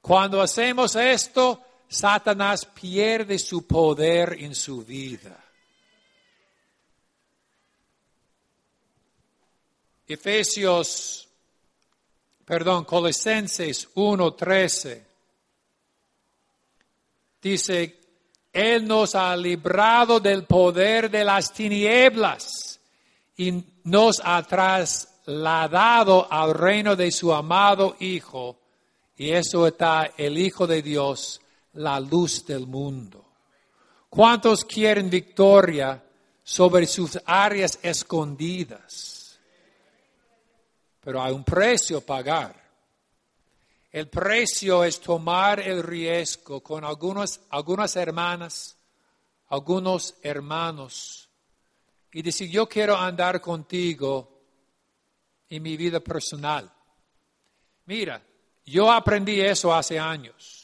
Cuando 0.00 0.40
hacemos 0.40 0.96
esto, 0.96 1.60
Satanás 1.90 2.64
pierde 2.66 3.36
su 3.36 3.66
poder 3.66 4.36
en 4.38 4.54
su 4.54 4.84
vida. 4.84 5.44
Efesios, 10.06 11.28
perdón, 12.44 12.84
Colosenses 12.84 13.88
1:13. 13.94 15.04
Dice, 17.42 17.98
Él 18.52 18.86
nos 18.86 19.16
ha 19.16 19.36
librado 19.36 20.20
del 20.20 20.44
poder 20.44 21.10
de 21.10 21.24
las 21.24 21.52
tinieblas 21.52 22.78
y 23.36 23.64
nos 23.82 24.20
ha 24.24 24.40
trasladado 24.44 26.28
al 26.30 26.54
reino 26.54 26.94
de 26.94 27.10
su 27.10 27.34
amado 27.34 27.96
Hijo. 27.98 28.60
Y 29.16 29.32
eso 29.32 29.66
está 29.66 30.12
el 30.16 30.38
Hijo 30.38 30.68
de 30.68 30.82
Dios, 30.82 31.39
la 31.74 32.00
luz 32.00 32.44
del 32.46 32.66
mundo. 32.66 33.24
¿Cuántos 34.08 34.64
quieren 34.64 35.08
victoria 35.08 36.02
sobre 36.42 36.86
sus 36.86 37.18
áreas 37.24 37.78
escondidas? 37.82 39.20
pero 41.00 41.22
hay 41.22 41.32
un 41.32 41.44
precio 41.44 41.98
a 41.98 42.02
pagar. 42.02 42.60
El 43.90 44.08
precio 44.08 44.84
es 44.84 45.00
tomar 45.00 45.58
el 45.58 45.82
riesgo 45.82 46.62
con 46.62 46.84
algunas, 46.84 47.40
algunas 47.50 47.96
hermanas, 47.96 48.76
algunos 49.48 50.14
hermanos, 50.22 51.28
y 52.12 52.22
decir, 52.22 52.48
yo 52.50 52.68
quiero 52.68 52.96
andar 52.96 53.40
contigo 53.40 54.42
en 55.48 55.62
mi 55.62 55.76
vida 55.76 55.98
personal. 55.98 56.70
Mira, 57.86 58.22
yo 58.64 58.92
aprendí 58.92 59.40
eso 59.40 59.74
hace 59.74 59.98
años. 59.98 60.59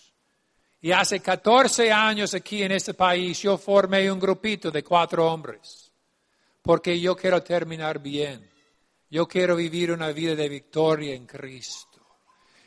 Y 0.87 0.93
hace 0.93 1.19
14 1.19 1.91
años 1.91 2.33
aquí 2.35 2.63
en 2.63 2.71
este 2.71 2.95
país 2.95 3.43
yo 3.43 3.59
formé 3.59 4.09
un 4.09 4.21
grupito 4.21 4.71
de 4.71 4.85
cuatro 4.85 5.27
hombres, 5.27 5.91
porque 6.63 7.01
yo 7.01 7.17
quiero 7.17 7.43
terminar 7.43 7.99
bien. 7.99 8.49
Yo 9.11 9.27
quiero 9.27 9.57
vivir 9.57 9.91
una 9.91 10.13
vida 10.13 10.37
de 10.37 10.49
victoria 10.49 11.13
en 11.13 11.27
Cristo. 11.27 12.01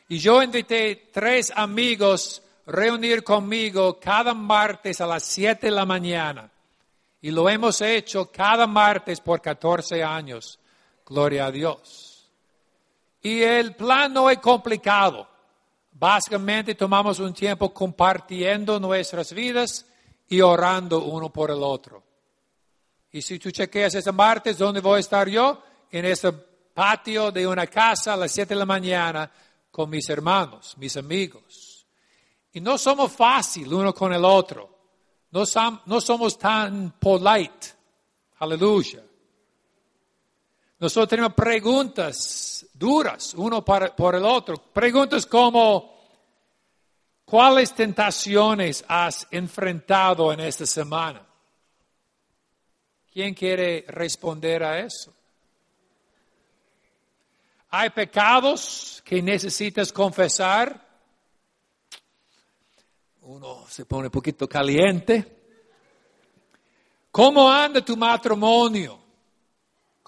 Y 0.09 0.17
yo 0.19 0.43
invité 0.43 1.07
tres 1.13 1.53
amigos 1.55 2.43
a 2.67 2.71
reunir 2.73 3.23
conmigo 3.23 3.97
cada 3.97 4.33
martes 4.33 4.99
a 4.99 5.07
las 5.07 5.23
siete 5.23 5.67
de 5.67 5.71
la 5.71 5.85
mañana. 5.85 6.51
Y 7.21 7.31
lo 7.31 7.47
hemos 7.49 7.79
hecho 7.79 8.29
cada 8.29 8.67
martes 8.67 9.21
por 9.21 9.41
14 9.41 10.03
años. 10.03 10.59
Gloria 11.05 11.45
a 11.45 11.51
Dios. 11.51 12.29
Y 13.21 13.43
el 13.43 13.75
plan 13.75 14.11
no 14.11 14.29
es 14.29 14.39
complicado. 14.39 15.38
Básicamente 15.91 16.75
tomamos 16.75 17.19
un 17.19 17.33
tiempo 17.33 17.73
compartiendo 17.73 18.79
nuestras 18.79 19.33
vidas 19.33 19.85
y 20.27 20.41
orando 20.41 21.03
uno 21.03 21.29
por 21.31 21.51
el 21.51 21.61
otro. 21.61 22.03
Y 23.11 23.21
si 23.21 23.39
tú 23.39 23.51
chequeas 23.51 23.95
ese 23.95 24.11
martes, 24.11 24.57
¿dónde 24.57 24.81
voy 24.81 24.97
a 24.97 24.99
estar 24.99 25.27
yo? 25.27 25.63
en 25.91 26.05
este 26.05 26.31
patio 26.31 27.31
de 27.31 27.47
una 27.47 27.67
casa 27.67 28.13
a 28.13 28.17
las 28.17 28.31
7 28.31 28.53
de 28.53 28.59
la 28.59 28.65
mañana 28.65 29.31
con 29.71 29.89
mis 29.89 30.09
hermanos, 30.09 30.75
mis 30.77 30.95
amigos. 30.97 31.85
Y 32.53 32.61
no 32.61 32.77
somos 32.77 33.11
fácil 33.11 33.73
uno 33.73 33.93
con 33.93 34.13
el 34.13 34.23
otro. 34.25 34.77
No, 35.31 35.43
no 35.85 36.01
somos 36.01 36.37
tan 36.37 36.91
polite. 36.99 37.67
Aleluya. 38.39 39.03
Nosotros 40.79 41.09
tenemos 41.09 41.33
preguntas 41.33 42.65
duras 42.73 43.33
uno 43.33 43.63
para, 43.65 43.93
por 43.93 44.15
el 44.15 44.23
otro. 44.23 44.55
Preguntas 44.57 45.25
como, 45.25 45.99
¿cuáles 47.25 47.73
tentaciones 47.73 48.85
has 48.87 49.27
enfrentado 49.29 50.31
en 50.31 50.39
esta 50.39 50.65
semana? 50.65 51.25
¿Quién 53.11 53.33
quiere 53.33 53.83
responder 53.89 54.63
a 54.63 54.79
eso? 54.79 55.13
Hay 57.71 57.89
pecados 57.89 59.01
que 59.03 59.21
necesitas 59.21 59.91
confesar. 59.91 60.87
Uno 63.23 63.65
se 63.67 63.85
pone 63.85 64.05
un 64.07 64.11
poquito 64.11 64.47
caliente. 64.47 65.39
¿Cómo 67.11 67.51
anda 67.51 67.83
tu 67.83 67.97
matrimonio? 67.97 69.08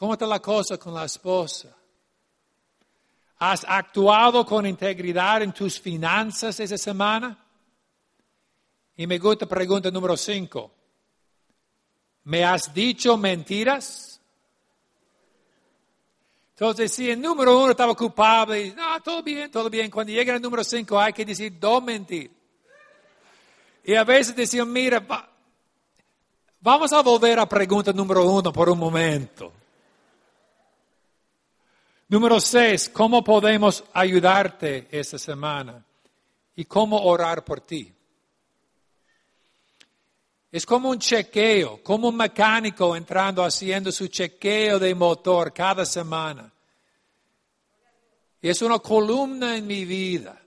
¿Cómo 0.02 0.14
está 0.14 0.26
la 0.26 0.40
cosa 0.40 0.80
con 0.80 0.96
la 0.96 1.06
esposa? 1.06 1.70
¿Has 3.38 3.64
actuado 3.64 4.44
con 4.44 4.66
integridad 4.66 5.44
en 5.44 5.54
tus 5.54 5.80
finanzas 5.80 6.60
esa 6.60 6.76
semana? 6.76 7.38
Y 8.96 9.06
me 9.06 9.20
gusta 9.20 9.46
pregunta 9.46 9.92
número 9.92 10.18
cinco. 10.18 10.72
¿Me 12.24 12.44
has 12.44 12.74
dicho 12.74 13.16
mentiras? 13.16 14.20
Entonces, 16.56 16.92
si 16.92 17.12
el 17.12 17.22
número 17.22 17.60
uno 17.60 17.70
estaba 17.70 17.94
culpable, 17.94 18.74
no, 18.74 19.00
todo 19.04 19.22
bien, 19.22 19.52
todo 19.52 19.70
bien. 19.70 19.92
Cuando 19.92 20.14
llega 20.14 20.34
el 20.34 20.42
número 20.42 20.64
cinco 20.64 21.00
hay 21.00 21.14
que 21.14 21.24
decir 21.24 21.60
dos 21.60 21.84
mentiras. 21.84 22.36
Y 23.84 23.94
a 23.94 24.04
veces 24.04 24.36
decían, 24.36 24.72
mira, 24.72 25.06
vamos 26.60 26.92
a 26.92 27.02
volver 27.04 27.38
a 27.38 27.46
pregunta 27.48 27.94
número 27.94 28.28
uno 28.28 28.52
por 28.52 28.68
un 28.68 28.80
momento. 28.80 29.61
Número 32.12 32.42
seis, 32.42 32.90
¿cómo 32.90 33.24
podemos 33.24 33.86
ayudarte 33.94 34.90
esta 34.92 35.18
semana? 35.18 35.82
¿Y 36.58 36.66
cómo 36.66 37.02
orar 37.04 37.46
por 37.46 37.62
ti? 37.62 37.90
Es 40.52 40.66
como 40.66 40.90
un 40.90 41.00
chequeo, 41.00 41.82
como 41.82 42.10
un 42.10 42.18
mecánico 42.18 42.98
entrando 42.98 43.46
haciendo 43.46 43.94
su 43.94 44.10
chequeo 44.10 44.78
de 44.78 44.94
motor 44.94 45.54
cada 45.54 45.86
semana. 45.86 46.52
Es 48.42 48.62
una 48.62 48.80
columna 48.80 49.56
en 49.56 49.66
mi 49.66 49.86
vida, 49.86 50.38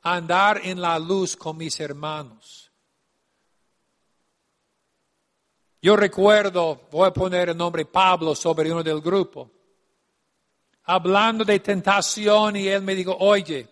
andar 0.00 0.62
en 0.64 0.80
la 0.80 0.98
luz 0.98 1.36
con 1.36 1.58
mis 1.58 1.78
hermanos. 1.78 2.72
Yo 5.82 5.94
recuerdo, 5.94 6.88
voy 6.90 7.06
a 7.06 7.12
poner 7.12 7.50
el 7.50 7.56
nombre 7.58 7.84
Pablo 7.84 8.34
sobre 8.34 8.72
uno 8.72 8.82
del 8.82 9.02
grupo, 9.02 9.57
hablando 10.88 11.44
de 11.44 11.60
tentación 11.60 12.56
y 12.56 12.66
él 12.66 12.80
me 12.80 12.94
dijo, 12.94 13.14
oye, 13.20 13.68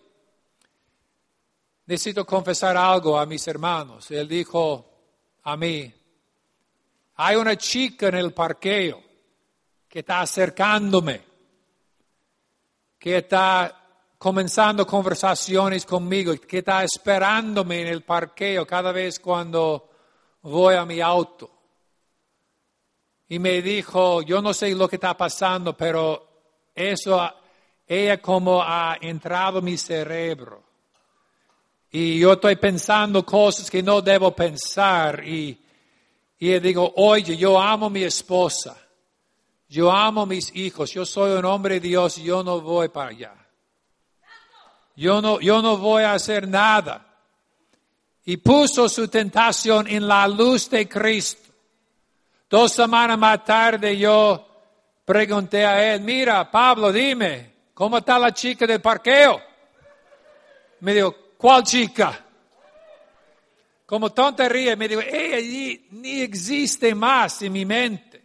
necesito 1.87 2.23
confesar 2.25 2.77
algo 2.77 3.17
a 3.17 3.25
mis 3.25 3.47
hermanos. 3.47 4.11
Él 4.11 4.27
dijo, 4.27 4.87
a 5.43 5.57
mí. 5.57 5.91
Hay 7.15 7.35
una 7.35 7.55
chica 7.55 8.09
en 8.09 8.15
el 8.15 8.33
parqueo 8.33 9.01
que 9.89 9.99
está 9.99 10.21
acercándome, 10.21 11.23
que 12.99 13.17
está 13.17 13.83
comenzando 14.19 14.85
conversaciones 14.85 15.87
conmigo, 15.87 16.35
que 16.35 16.59
está 16.59 16.83
esperándome 16.83 17.81
en 17.81 17.87
el 17.87 18.03
parqueo 18.03 18.67
cada 18.67 18.91
vez 18.91 19.19
cuando 19.19 19.89
voy 20.43 20.75
a 20.75 20.85
mi 20.85 21.01
auto. 21.01 21.49
Y 23.27 23.39
me 23.39 23.59
dijo, 23.63 24.21
yo 24.21 24.39
no 24.39 24.53
sé 24.53 24.75
lo 24.75 24.87
que 24.87 24.97
está 24.97 25.17
pasando, 25.17 25.75
pero 25.75 26.26
eso, 26.77 27.19
ella 27.87 28.21
como 28.21 28.61
ha 28.61 28.97
entrado 29.01 29.59
en 29.59 29.65
mi 29.65 29.77
cerebro. 29.77 30.63
Y 31.91 32.19
yo 32.19 32.33
estoy 32.33 32.55
pensando 32.57 33.25
cosas 33.25 33.71
que 33.71 33.81
no 33.81 34.01
debo 34.01 34.35
pensar 34.35 35.23
y, 35.25 35.59
y 36.37 36.59
digo, 36.59 36.93
oye, 36.97 37.35
yo 37.35 37.59
amo 37.59 37.87
a 37.87 37.89
mi 37.89 38.03
esposa, 38.03 38.77
yo 39.67 39.91
amo 39.91 40.21
a 40.21 40.25
mis 40.25 40.55
hijos, 40.55 40.91
yo 40.91 41.05
soy 41.05 41.31
un 41.31 41.45
hombre 41.45 41.75
de 41.75 41.87
Dios 41.87 42.17
y 42.19 42.23
yo 42.23 42.43
no 42.43 42.61
voy 42.61 42.89
para 42.89 43.09
allá. 43.09 43.33
Yo 44.95 45.21
no, 45.21 45.39
yo 45.39 45.61
no 45.61 45.77
voy 45.77 46.03
a 46.03 46.13
hacer 46.13 46.47
nada. 46.47 47.05
Y 48.25 48.37
puso 48.37 48.89
su 48.89 49.07
tentación 49.07 49.87
en 49.87 50.07
la 50.07 50.27
luz 50.27 50.69
de 50.69 50.87
Cristo. 50.87 51.49
Dos 52.49 52.73
semanas 52.73 53.17
más 53.17 53.43
tarde 53.43 53.97
yo 53.97 54.46
pregunté 55.07 55.65
a 55.65 55.95
él, 55.95 56.01
mira, 56.01 56.51
Pablo, 56.51 56.91
dime, 56.91 57.53
¿cómo 57.73 57.97
está 57.97 58.19
la 58.19 58.31
chica 58.31 58.67
del 58.67 58.81
parqueo? 58.81 59.41
Me 60.81 60.93
dijo, 60.93 61.15
¿Cuál 61.37 61.63
chica? 61.63 62.25
Como 63.85 64.11
tontería, 64.11 64.75
me 64.75 64.87
digo, 64.87 65.01
ella 65.01 65.79
ni 65.91 66.21
existe 66.21 66.93
más 66.93 67.41
en 67.43 67.53
mi 67.53 67.63
mente. 67.63 68.23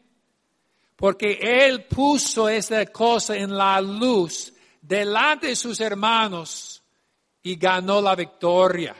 Porque 0.96 1.38
él 1.40 1.84
puso 1.84 2.48
esa 2.48 2.86
cosa 2.86 3.36
en 3.36 3.56
la 3.56 3.80
luz 3.80 4.52
delante 4.80 5.48
de 5.48 5.56
sus 5.56 5.80
hermanos 5.80 6.82
y 7.42 7.56
ganó 7.56 8.00
la 8.00 8.16
victoria. 8.16 8.96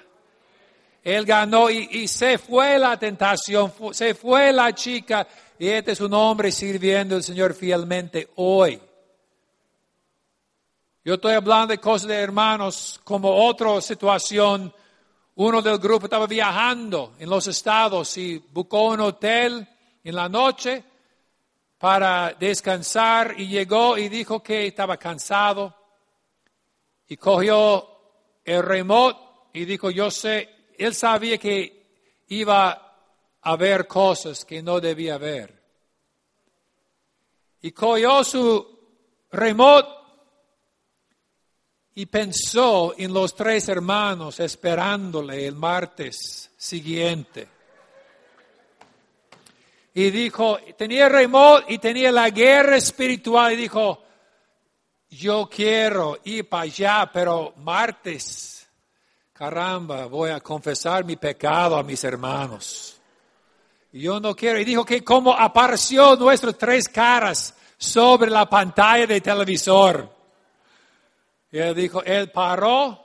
Él 1.03 1.25
ganó 1.25 1.69
y, 1.69 2.07
se 2.07 2.39
fue 2.39 2.79
la 2.79 2.97
tentación, 2.97 3.73
se 3.93 4.15
fue 4.15 4.53
la 4.53 4.73
chica 4.73 5.27
y 5.59 5.69
este 5.69 5.93
es 5.93 6.01
un 6.01 6.15
hombre 6.15 6.53
sirviendo 6.53 7.17
al 7.17 7.25
Señor 7.25 7.55
fielmente 7.55 8.29
hoy. 8.37 8.81
Yo 11.05 11.15
estoy 11.15 11.35
hablando 11.35 11.73
de 11.73 11.79
cosas 11.79 12.07
de 12.07 12.15
hermanos 12.15 13.01
como 13.03 13.29
otra 13.47 13.81
situación. 13.81 14.73
Uno 15.35 15.61
del 15.61 15.79
grupo 15.79 16.07
estaba 16.07 16.29
viajando 16.29 17.15
en 17.19 17.29
los 17.29 17.49
estados 17.49 18.17
y 18.17 18.39
buscó 18.39 18.91
un 18.91 19.01
hotel 19.01 19.67
en 20.05 20.15
la 20.15 20.29
noche 20.29 20.85
para 21.79 22.33
descansar 22.39 23.35
y 23.37 23.49
llegó 23.49 23.99
y 23.99 24.09
dijo 24.09 24.41
que 24.41 24.69
estaba 24.69 24.97
cansado 24.97 25.75
y 27.09 27.17
cogió 27.17 27.89
el 28.45 28.63
remote 28.63 29.19
y 29.55 29.65
dijo, 29.65 29.91
yo 29.91 30.09
sé, 30.09 30.62
él 30.85 30.95
sabía 30.95 31.39
que 31.39 32.25
iba 32.29 32.97
a 33.41 33.57
ver 33.57 33.87
cosas 33.87 34.45
que 34.45 34.63
no 34.63 34.81
debía 34.81 35.19
ver. 35.19 35.63
Y 37.63 37.73
cogió 37.73 38.25
su 38.25 38.79
remote 39.31 39.89
y 41.95 42.07
pensó 42.07 42.95
en 42.97 43.13
los 43.13 43.35
tres 43.35 43.69
hermanos 43.69 44.41
esperándole 44.41 45.47
el 45.47 45.55
martes 45.55 46.51
siguiente. 46.57 47.49
Y 49.95 50.11
dijo, 50.11 50.59
tenía 50.77 51.09
remoto 51.09 51.67
y 51.69 51.79
tenía 51.79 52.11
la 52.11 52.31
guerra 52.31 52.77
espiritual 52.77 53.53
y 53.53 53.57
dijo, 53.57 54.03
yo 55.11 55.49
quiero 55.55 56.19
ir 56.25 56.49
para 56.49 56.63
allá, 56.63 57.11
pero 57.13 57.53
martes, 57.59 58.62
caramba, 59.33 60.07
voy 60.07 60.31
a 60.31 60.41
confesar 60.41 61.05
mi 61.05 61.17
pecado 61.17 61.77
a 61.77 61.83
mis 61.83 62.03
hermanos. 62.05 63.01
Yo 63.93 64.21
no 64.21 64.35
quiero. 64.35 64.59
Y 64.59 64.65
dijo 64.65 64.85
que 64.85 65.05
como 65.05 65.33
apareció 65.33 66.17
nuestras 66.17 66.57
tres 66.57 66.89
caras 66.89 67.55
sobre 67.77 68.31
la 68.31 68.49
pantalla 68.49 69.07
de 69.07 69.21
televisor. 69.21 70.09
Y 71.51 71.59
él 71.59 71.75
dijo, 71.75 72.03
él 72.03 72.31
paró, 72.31 72.99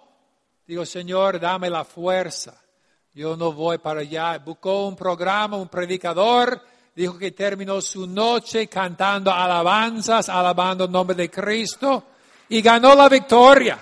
dijo, 0.65 0.85
Señor, 0.85 1.39
dame 1.39 1.69
la 1.69 1.83
fuerza. 1.83 2.61
Yo 3.13 3.35
no 3.35 3.51
voy 3.51 3.79
para 3.79 4.01
allá. 4.01 4.37
Buscó 4.37 4.87
un 4.87 4.95
programa, 4.95 5.57
un 5.57 5.67
predicador, 5.67 6.61
dijo 6.95 7.17
que 7.17 7.31
terminó 7.31 7.81
su 7.81 8.07
noche 8.07 8.67
cantando 8.67 9.31
alabanzas, 9.31 10.29
alabando 10.29 10.85
el 10.85 10.91
nombre 10.91 11.15
de 11.15 11.29
Cristo 11.29 12.03
y 12.47 12.61
ganó 12.61 12.95
la 12.95 13.09
victoria. 13.09 13.77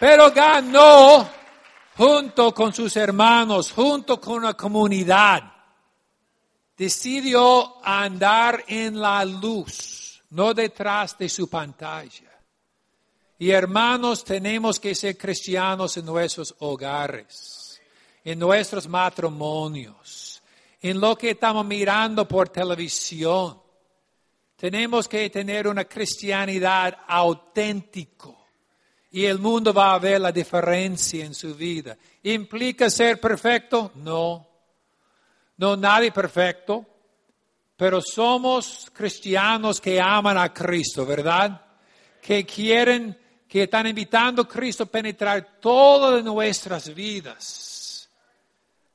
Pero 0.00 0.30
ganó 0.30 1.28
junto 1.94 2.54
con 2.54 2.72
sus 2.72 2.96
hermanos, 2.96 3.70
junto 3.70 4.18
con 4.18 4.42
la 4.42 4.54
comunidad. 4.54 5.42
Decidió 6.74 7.84
andar 7.84 8.64
en 8.66 8.98
la 8.98 9.22
luz 9.26 10.22
no 10.30 10.54
detrás 10.54 11.18
de 11.18 11.28
su 11.28 11.50
pantalla. 11.50 12.30
Y 13.38 13.50
hermanos, 13.50 14.24
tenemos 14.24 14.80
que 14.80 14.94
ser 14.94 15.18
cristianos 15.18 15.94
en 15.98 16.06
nuestros 16.06 16.54
hogares, 16.60 17.78
en 18.24 18.38
nuestros 18.38 18.88
matrimonios, 18.88 20.42
en 20.80 20.98
lo 20.98 21.14
que 21.14 21.32
estamos 21.32 21.66
mirando 21.66 22.26
por 22.26 22.48
televisión. 22.48 23.60
Tenemos 24.56 25.06
que 25.06 25.28
tener 25.28 25.68
una 25.68 25.84
cristianidad 25.84 27.00
auténtico 27.06 28.39
y 29.10 29.24
el 29.24 29.38
mundo 29.38 29.72
va 29.72 29.94
a 29.94 29.98
ver 29.98 30.20
la 30.20 30.32
diferencia 30.32 31.24
en 31.24 31.34
su 31.34 31.54
vida. 31.54 31.96
¿Implica 32.22 32.88
ser 32.90 33.20
perfecto? 33.20 33.92
No. 33.96 34.46
No, 35.56 35.76
nadie 35.76 36.12
perfecto 36.12 36.86
pero 37.80 38.02
somos 38.02 38.90
cristianos 38.92 39.80
que 39.80 39.98
aman 39.98 40.36
a 40.36 40.52
Cristo, 40.52 41.06
¿verdad? 41.06 41.62
Que 42.20 42.44
quieren, 42.44 43.18
que 43.48 43.62
están 43.62 43.86
invitando 43.86 44.42
a 44.42 44.46
Cristo 44.46 44.82
a 44.82 44.86
penetrar 44.86 45.58
todas 45.58 46.22
nuestras 46.22 46.94
vidas, 46.94 48.10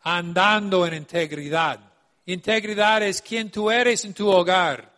andando 0.02 0.86
en 0.86 0.94
integridad. 0.94 1.80
Integridad 2.28 3.02
es 3.02 3.24
quien 3.24 3.50
tú 3.50 3.72
eres 3.72 4.06
en 4.06 4.14
tu 4.14 4.30
hogar, 4.30 4.94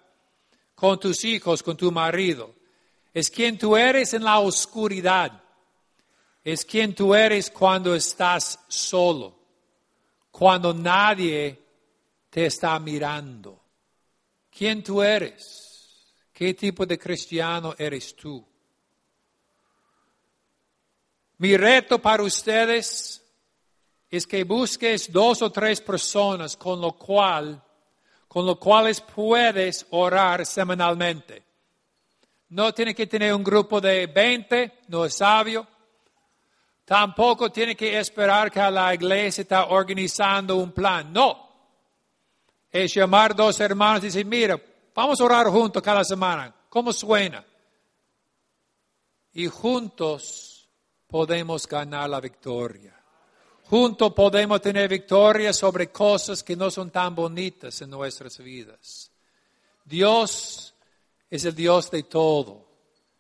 con 0.76 1.00
tus 1.00 1.24
hijos, 1.24 1.64
con 1.64 1.78
tu 1.78 1.90
marido. 1.90 2.54
Es 3.18 3.32
quien 3.32 3.58
tú 3.58 3.76
eres 3.76 4.14
en 4.14 4.24
la 4.24 4.38
oscuridad. 4.38 5.42
Es 6.44 6.64
quien 6.64 6.94
tú 6.94 7.16
eres 7.16 7.50
cuando 7.50 7.96
estás 7.96 8.60
solo, 8.68 9.40
cuando 10.30 10.72
nadie 10.72 11.60
te 12.30 12.46
está 12.46 12.78
mirando 12.78 13.60
quién 14.56 14.84
tú 14.84 15.02
eres, 15.02 16.14
qué 16.32 16.54
tipo 16.54 16.86
de 16.86 17.00
cristiano 17.00 17.74
eres 17.76 18.16
tú. 18.16 18.48
Mi 21.40 21.58
reto 21.58 21.98
para 21.98 22.22
ustedes 22.22 23.26
es 24.12 24.28
que 24.28 24.44
busques 24.44 25.12
dos 25.12 25.42
o 25.42 25.52
tres 25.52 25.82
personas 25.82 26.56
con 26.56 26.80
lo 26.80 26.92
cual, 26.92 27.64
con 28.28 28.46
lo 28.46 28.60
cuales 28.60 29.02
puedes 29.02 29.88
orar 29.90 30.46
semanalmente. 30.46 31.47
No 32.50 32.74
tiene 32.74 32.96
que 32.96 33.08
tener 33.08 33.34
un 33.34 33.44
grupo 33.44 33.82
de 33.82 34.08
20, 34.08 34.80
no 34.88 35.06
es 35.06 35.16
sabio. 35.16 35.68
Tampoco 36.86 37.52
tiene 37.52 37.76
que 37.76 38.00
esperar 38.00 38.50
que 38.50 38.60
la 38.72 38.94
iglesia 38.94 39.42
está 39.42 39.66
organizando 39.66 40.56
un 40.56 40.72
plan. 40.72 41.12
No. 41.12 41.48
Es 42.72 42.94
llamar 42.94 43.36
dos 43.36 43.60
hermanos 43.60 44.04
y 44.04 44.08
decir, 44.08 44.26
mira, 44.26 44.62
vamos 44.96 45.20
a 45.20 45.26
orar 45.26 45.48
juntos 45.48 45.84
cada 45.84 46.04
semana. 46.06 46.54
¿Cómo 46.70 46.94
suena? 46.94 47.46
Y 49.34 49.48
juntos 49.48 50.70
podemos 51.08 51.68
ganar 51.68 52.10
la 52.10 52.22
victoria. 52.22 52.94
Juntos 53.66 54.14
podemos 54.14 54.62
tener 54.62 54.88
victoria 54.88 55.52
sobre 55.52 55.92
cosas 55.92 56.42
que 56.42 56.56
no 56.56 56.72
son 56.72 56.90
tan 56.90 57.14
bonitas 57.14 57.82
en 57.82 57.90
nuestras 57.90 58.38
vidas. 58.38 59.12
Dios 59.84 60.67
es 61.30 61.46
el 61.46 61.56
Dios 61.56 61.92
de 61.92 62.04
todo, 62.04 62.68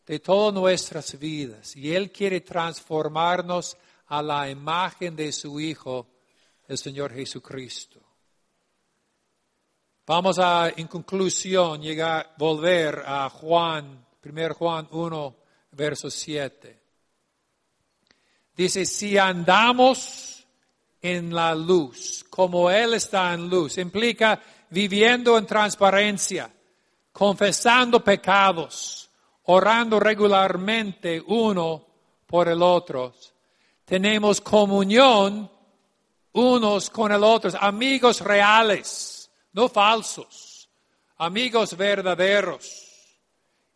de 0.06 0.20
todas 0.20 0.54
nuestras 0.54 1.18
vidas, 1.20 1.76
y 1.76 1.94
Él 1.94 2.12
quiere 2.12 2.42
transformarnos 2.42 3.78
a 4.08 4.22
la 4.22 4.50
imagen 4.50 5.16
de 5.16 5.32
su 5.32 5.60
Hijo, 5.60 6.08
el 6.68 6.78
Señor 6.78 7.14
Jesucristo. 7.14 8.02
Vamos 10.06 10.40
a, 10.40 10.70
en 10.70 10.88
conclusión, 10.88 11.82
llegar, 11.82 12.34
volver 12.38 13.04
a 13.06 13.30
Juan, 13.30 14.06
1 14.24 14.54
Juan 14.54 14.88
1, 14.90 15.36
verso 15.72 16.10
7. 16.10 16.82
Dice, 18.56 18.86
si 18.86 19.18
andamos 19.18 20.38
en 21.02 21.34
la 21.34 21.54
luz, 21.54 22.26
como 22.30 22.70
Él 22.70 22.94
está 22.94 23.34
en 23.34 23.50
luz. 23.50 23.78
Implica 23.78 24.42
viviendo 24.70 25.38
en 25.38 25.46
transparencia, 25.46 26.52
confesando 27.18 28.04
pecados, 28.04 29.10
orando 29.46 30.00
regularmente 30.00 31.20
uno 31.26 31.84
por 32.28 32.48
el 32.48 32.62
otro. 32.62 33.16
Tenemos 33.86 34.40
comunión 34.40 35.50
unos 36.34 36.92
con 36.92 37.12
el 37.12 37.24
otro, 37.24 37.50
amigos 37.60 38.22
reales, 38.22 39.32
no 39.54 39.68
falsos, 39.68 40.70
amigos 41.18 41.76
verdaderos. 41.76 42.86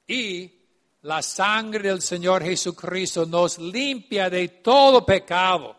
Y 0.06 0.52
la 1.02 1.24
sangre 1.24 1.90
del 1.90 2.04
Señor 2.04 2.44
Jesucristo 2.44 3.26
nos 3.26 3.58
limpia 3.58 4.30
de 4.30 4.50
todo 4.50 5.04
pecado 5.04 5.76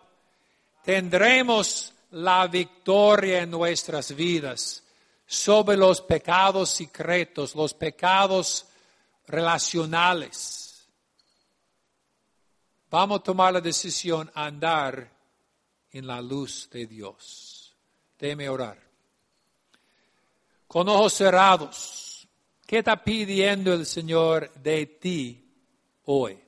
tendremos 0.82 1.92
la 2.10 2.48
victoria 2.48 3.42
en 3.42 3.52
nuestras 3.52 4.12
vidas 4.16 4.81
sobre 5.32 5.78
los 5.78 6.02
pecados 6.02 6.68
secretos, 6.68 7.54
los 7.54 7.72
pecados 7.72 8.66
relacionales. 9.26 10.86
Vamos 12.90 13.20
a 13.20 13.22
tomar 13.22 13.54
la 13.54 13.62
decisión 13.62 14.30
a 14.34 14.44
andar 14.44 15.10
en 15.90 16.06
la 16.06 16.20
luz 16.20 16.68
de 16.70 16.86
Dios. 16.86 17.74
Déme 18.18 18.46
orar. 18.50 18.78
Con 20.66 20.90
ojos 20.90 21.14
cerrados, 21.14 22.28
¿qué 22.66 22.80
está 22.80 23.02
pidiendo 23.02 23.72
el 23.72 23.86
Señor 23.86 24.52
de 24.52 24.84
ti 24.84 25.50
hoy? 26.04 26.41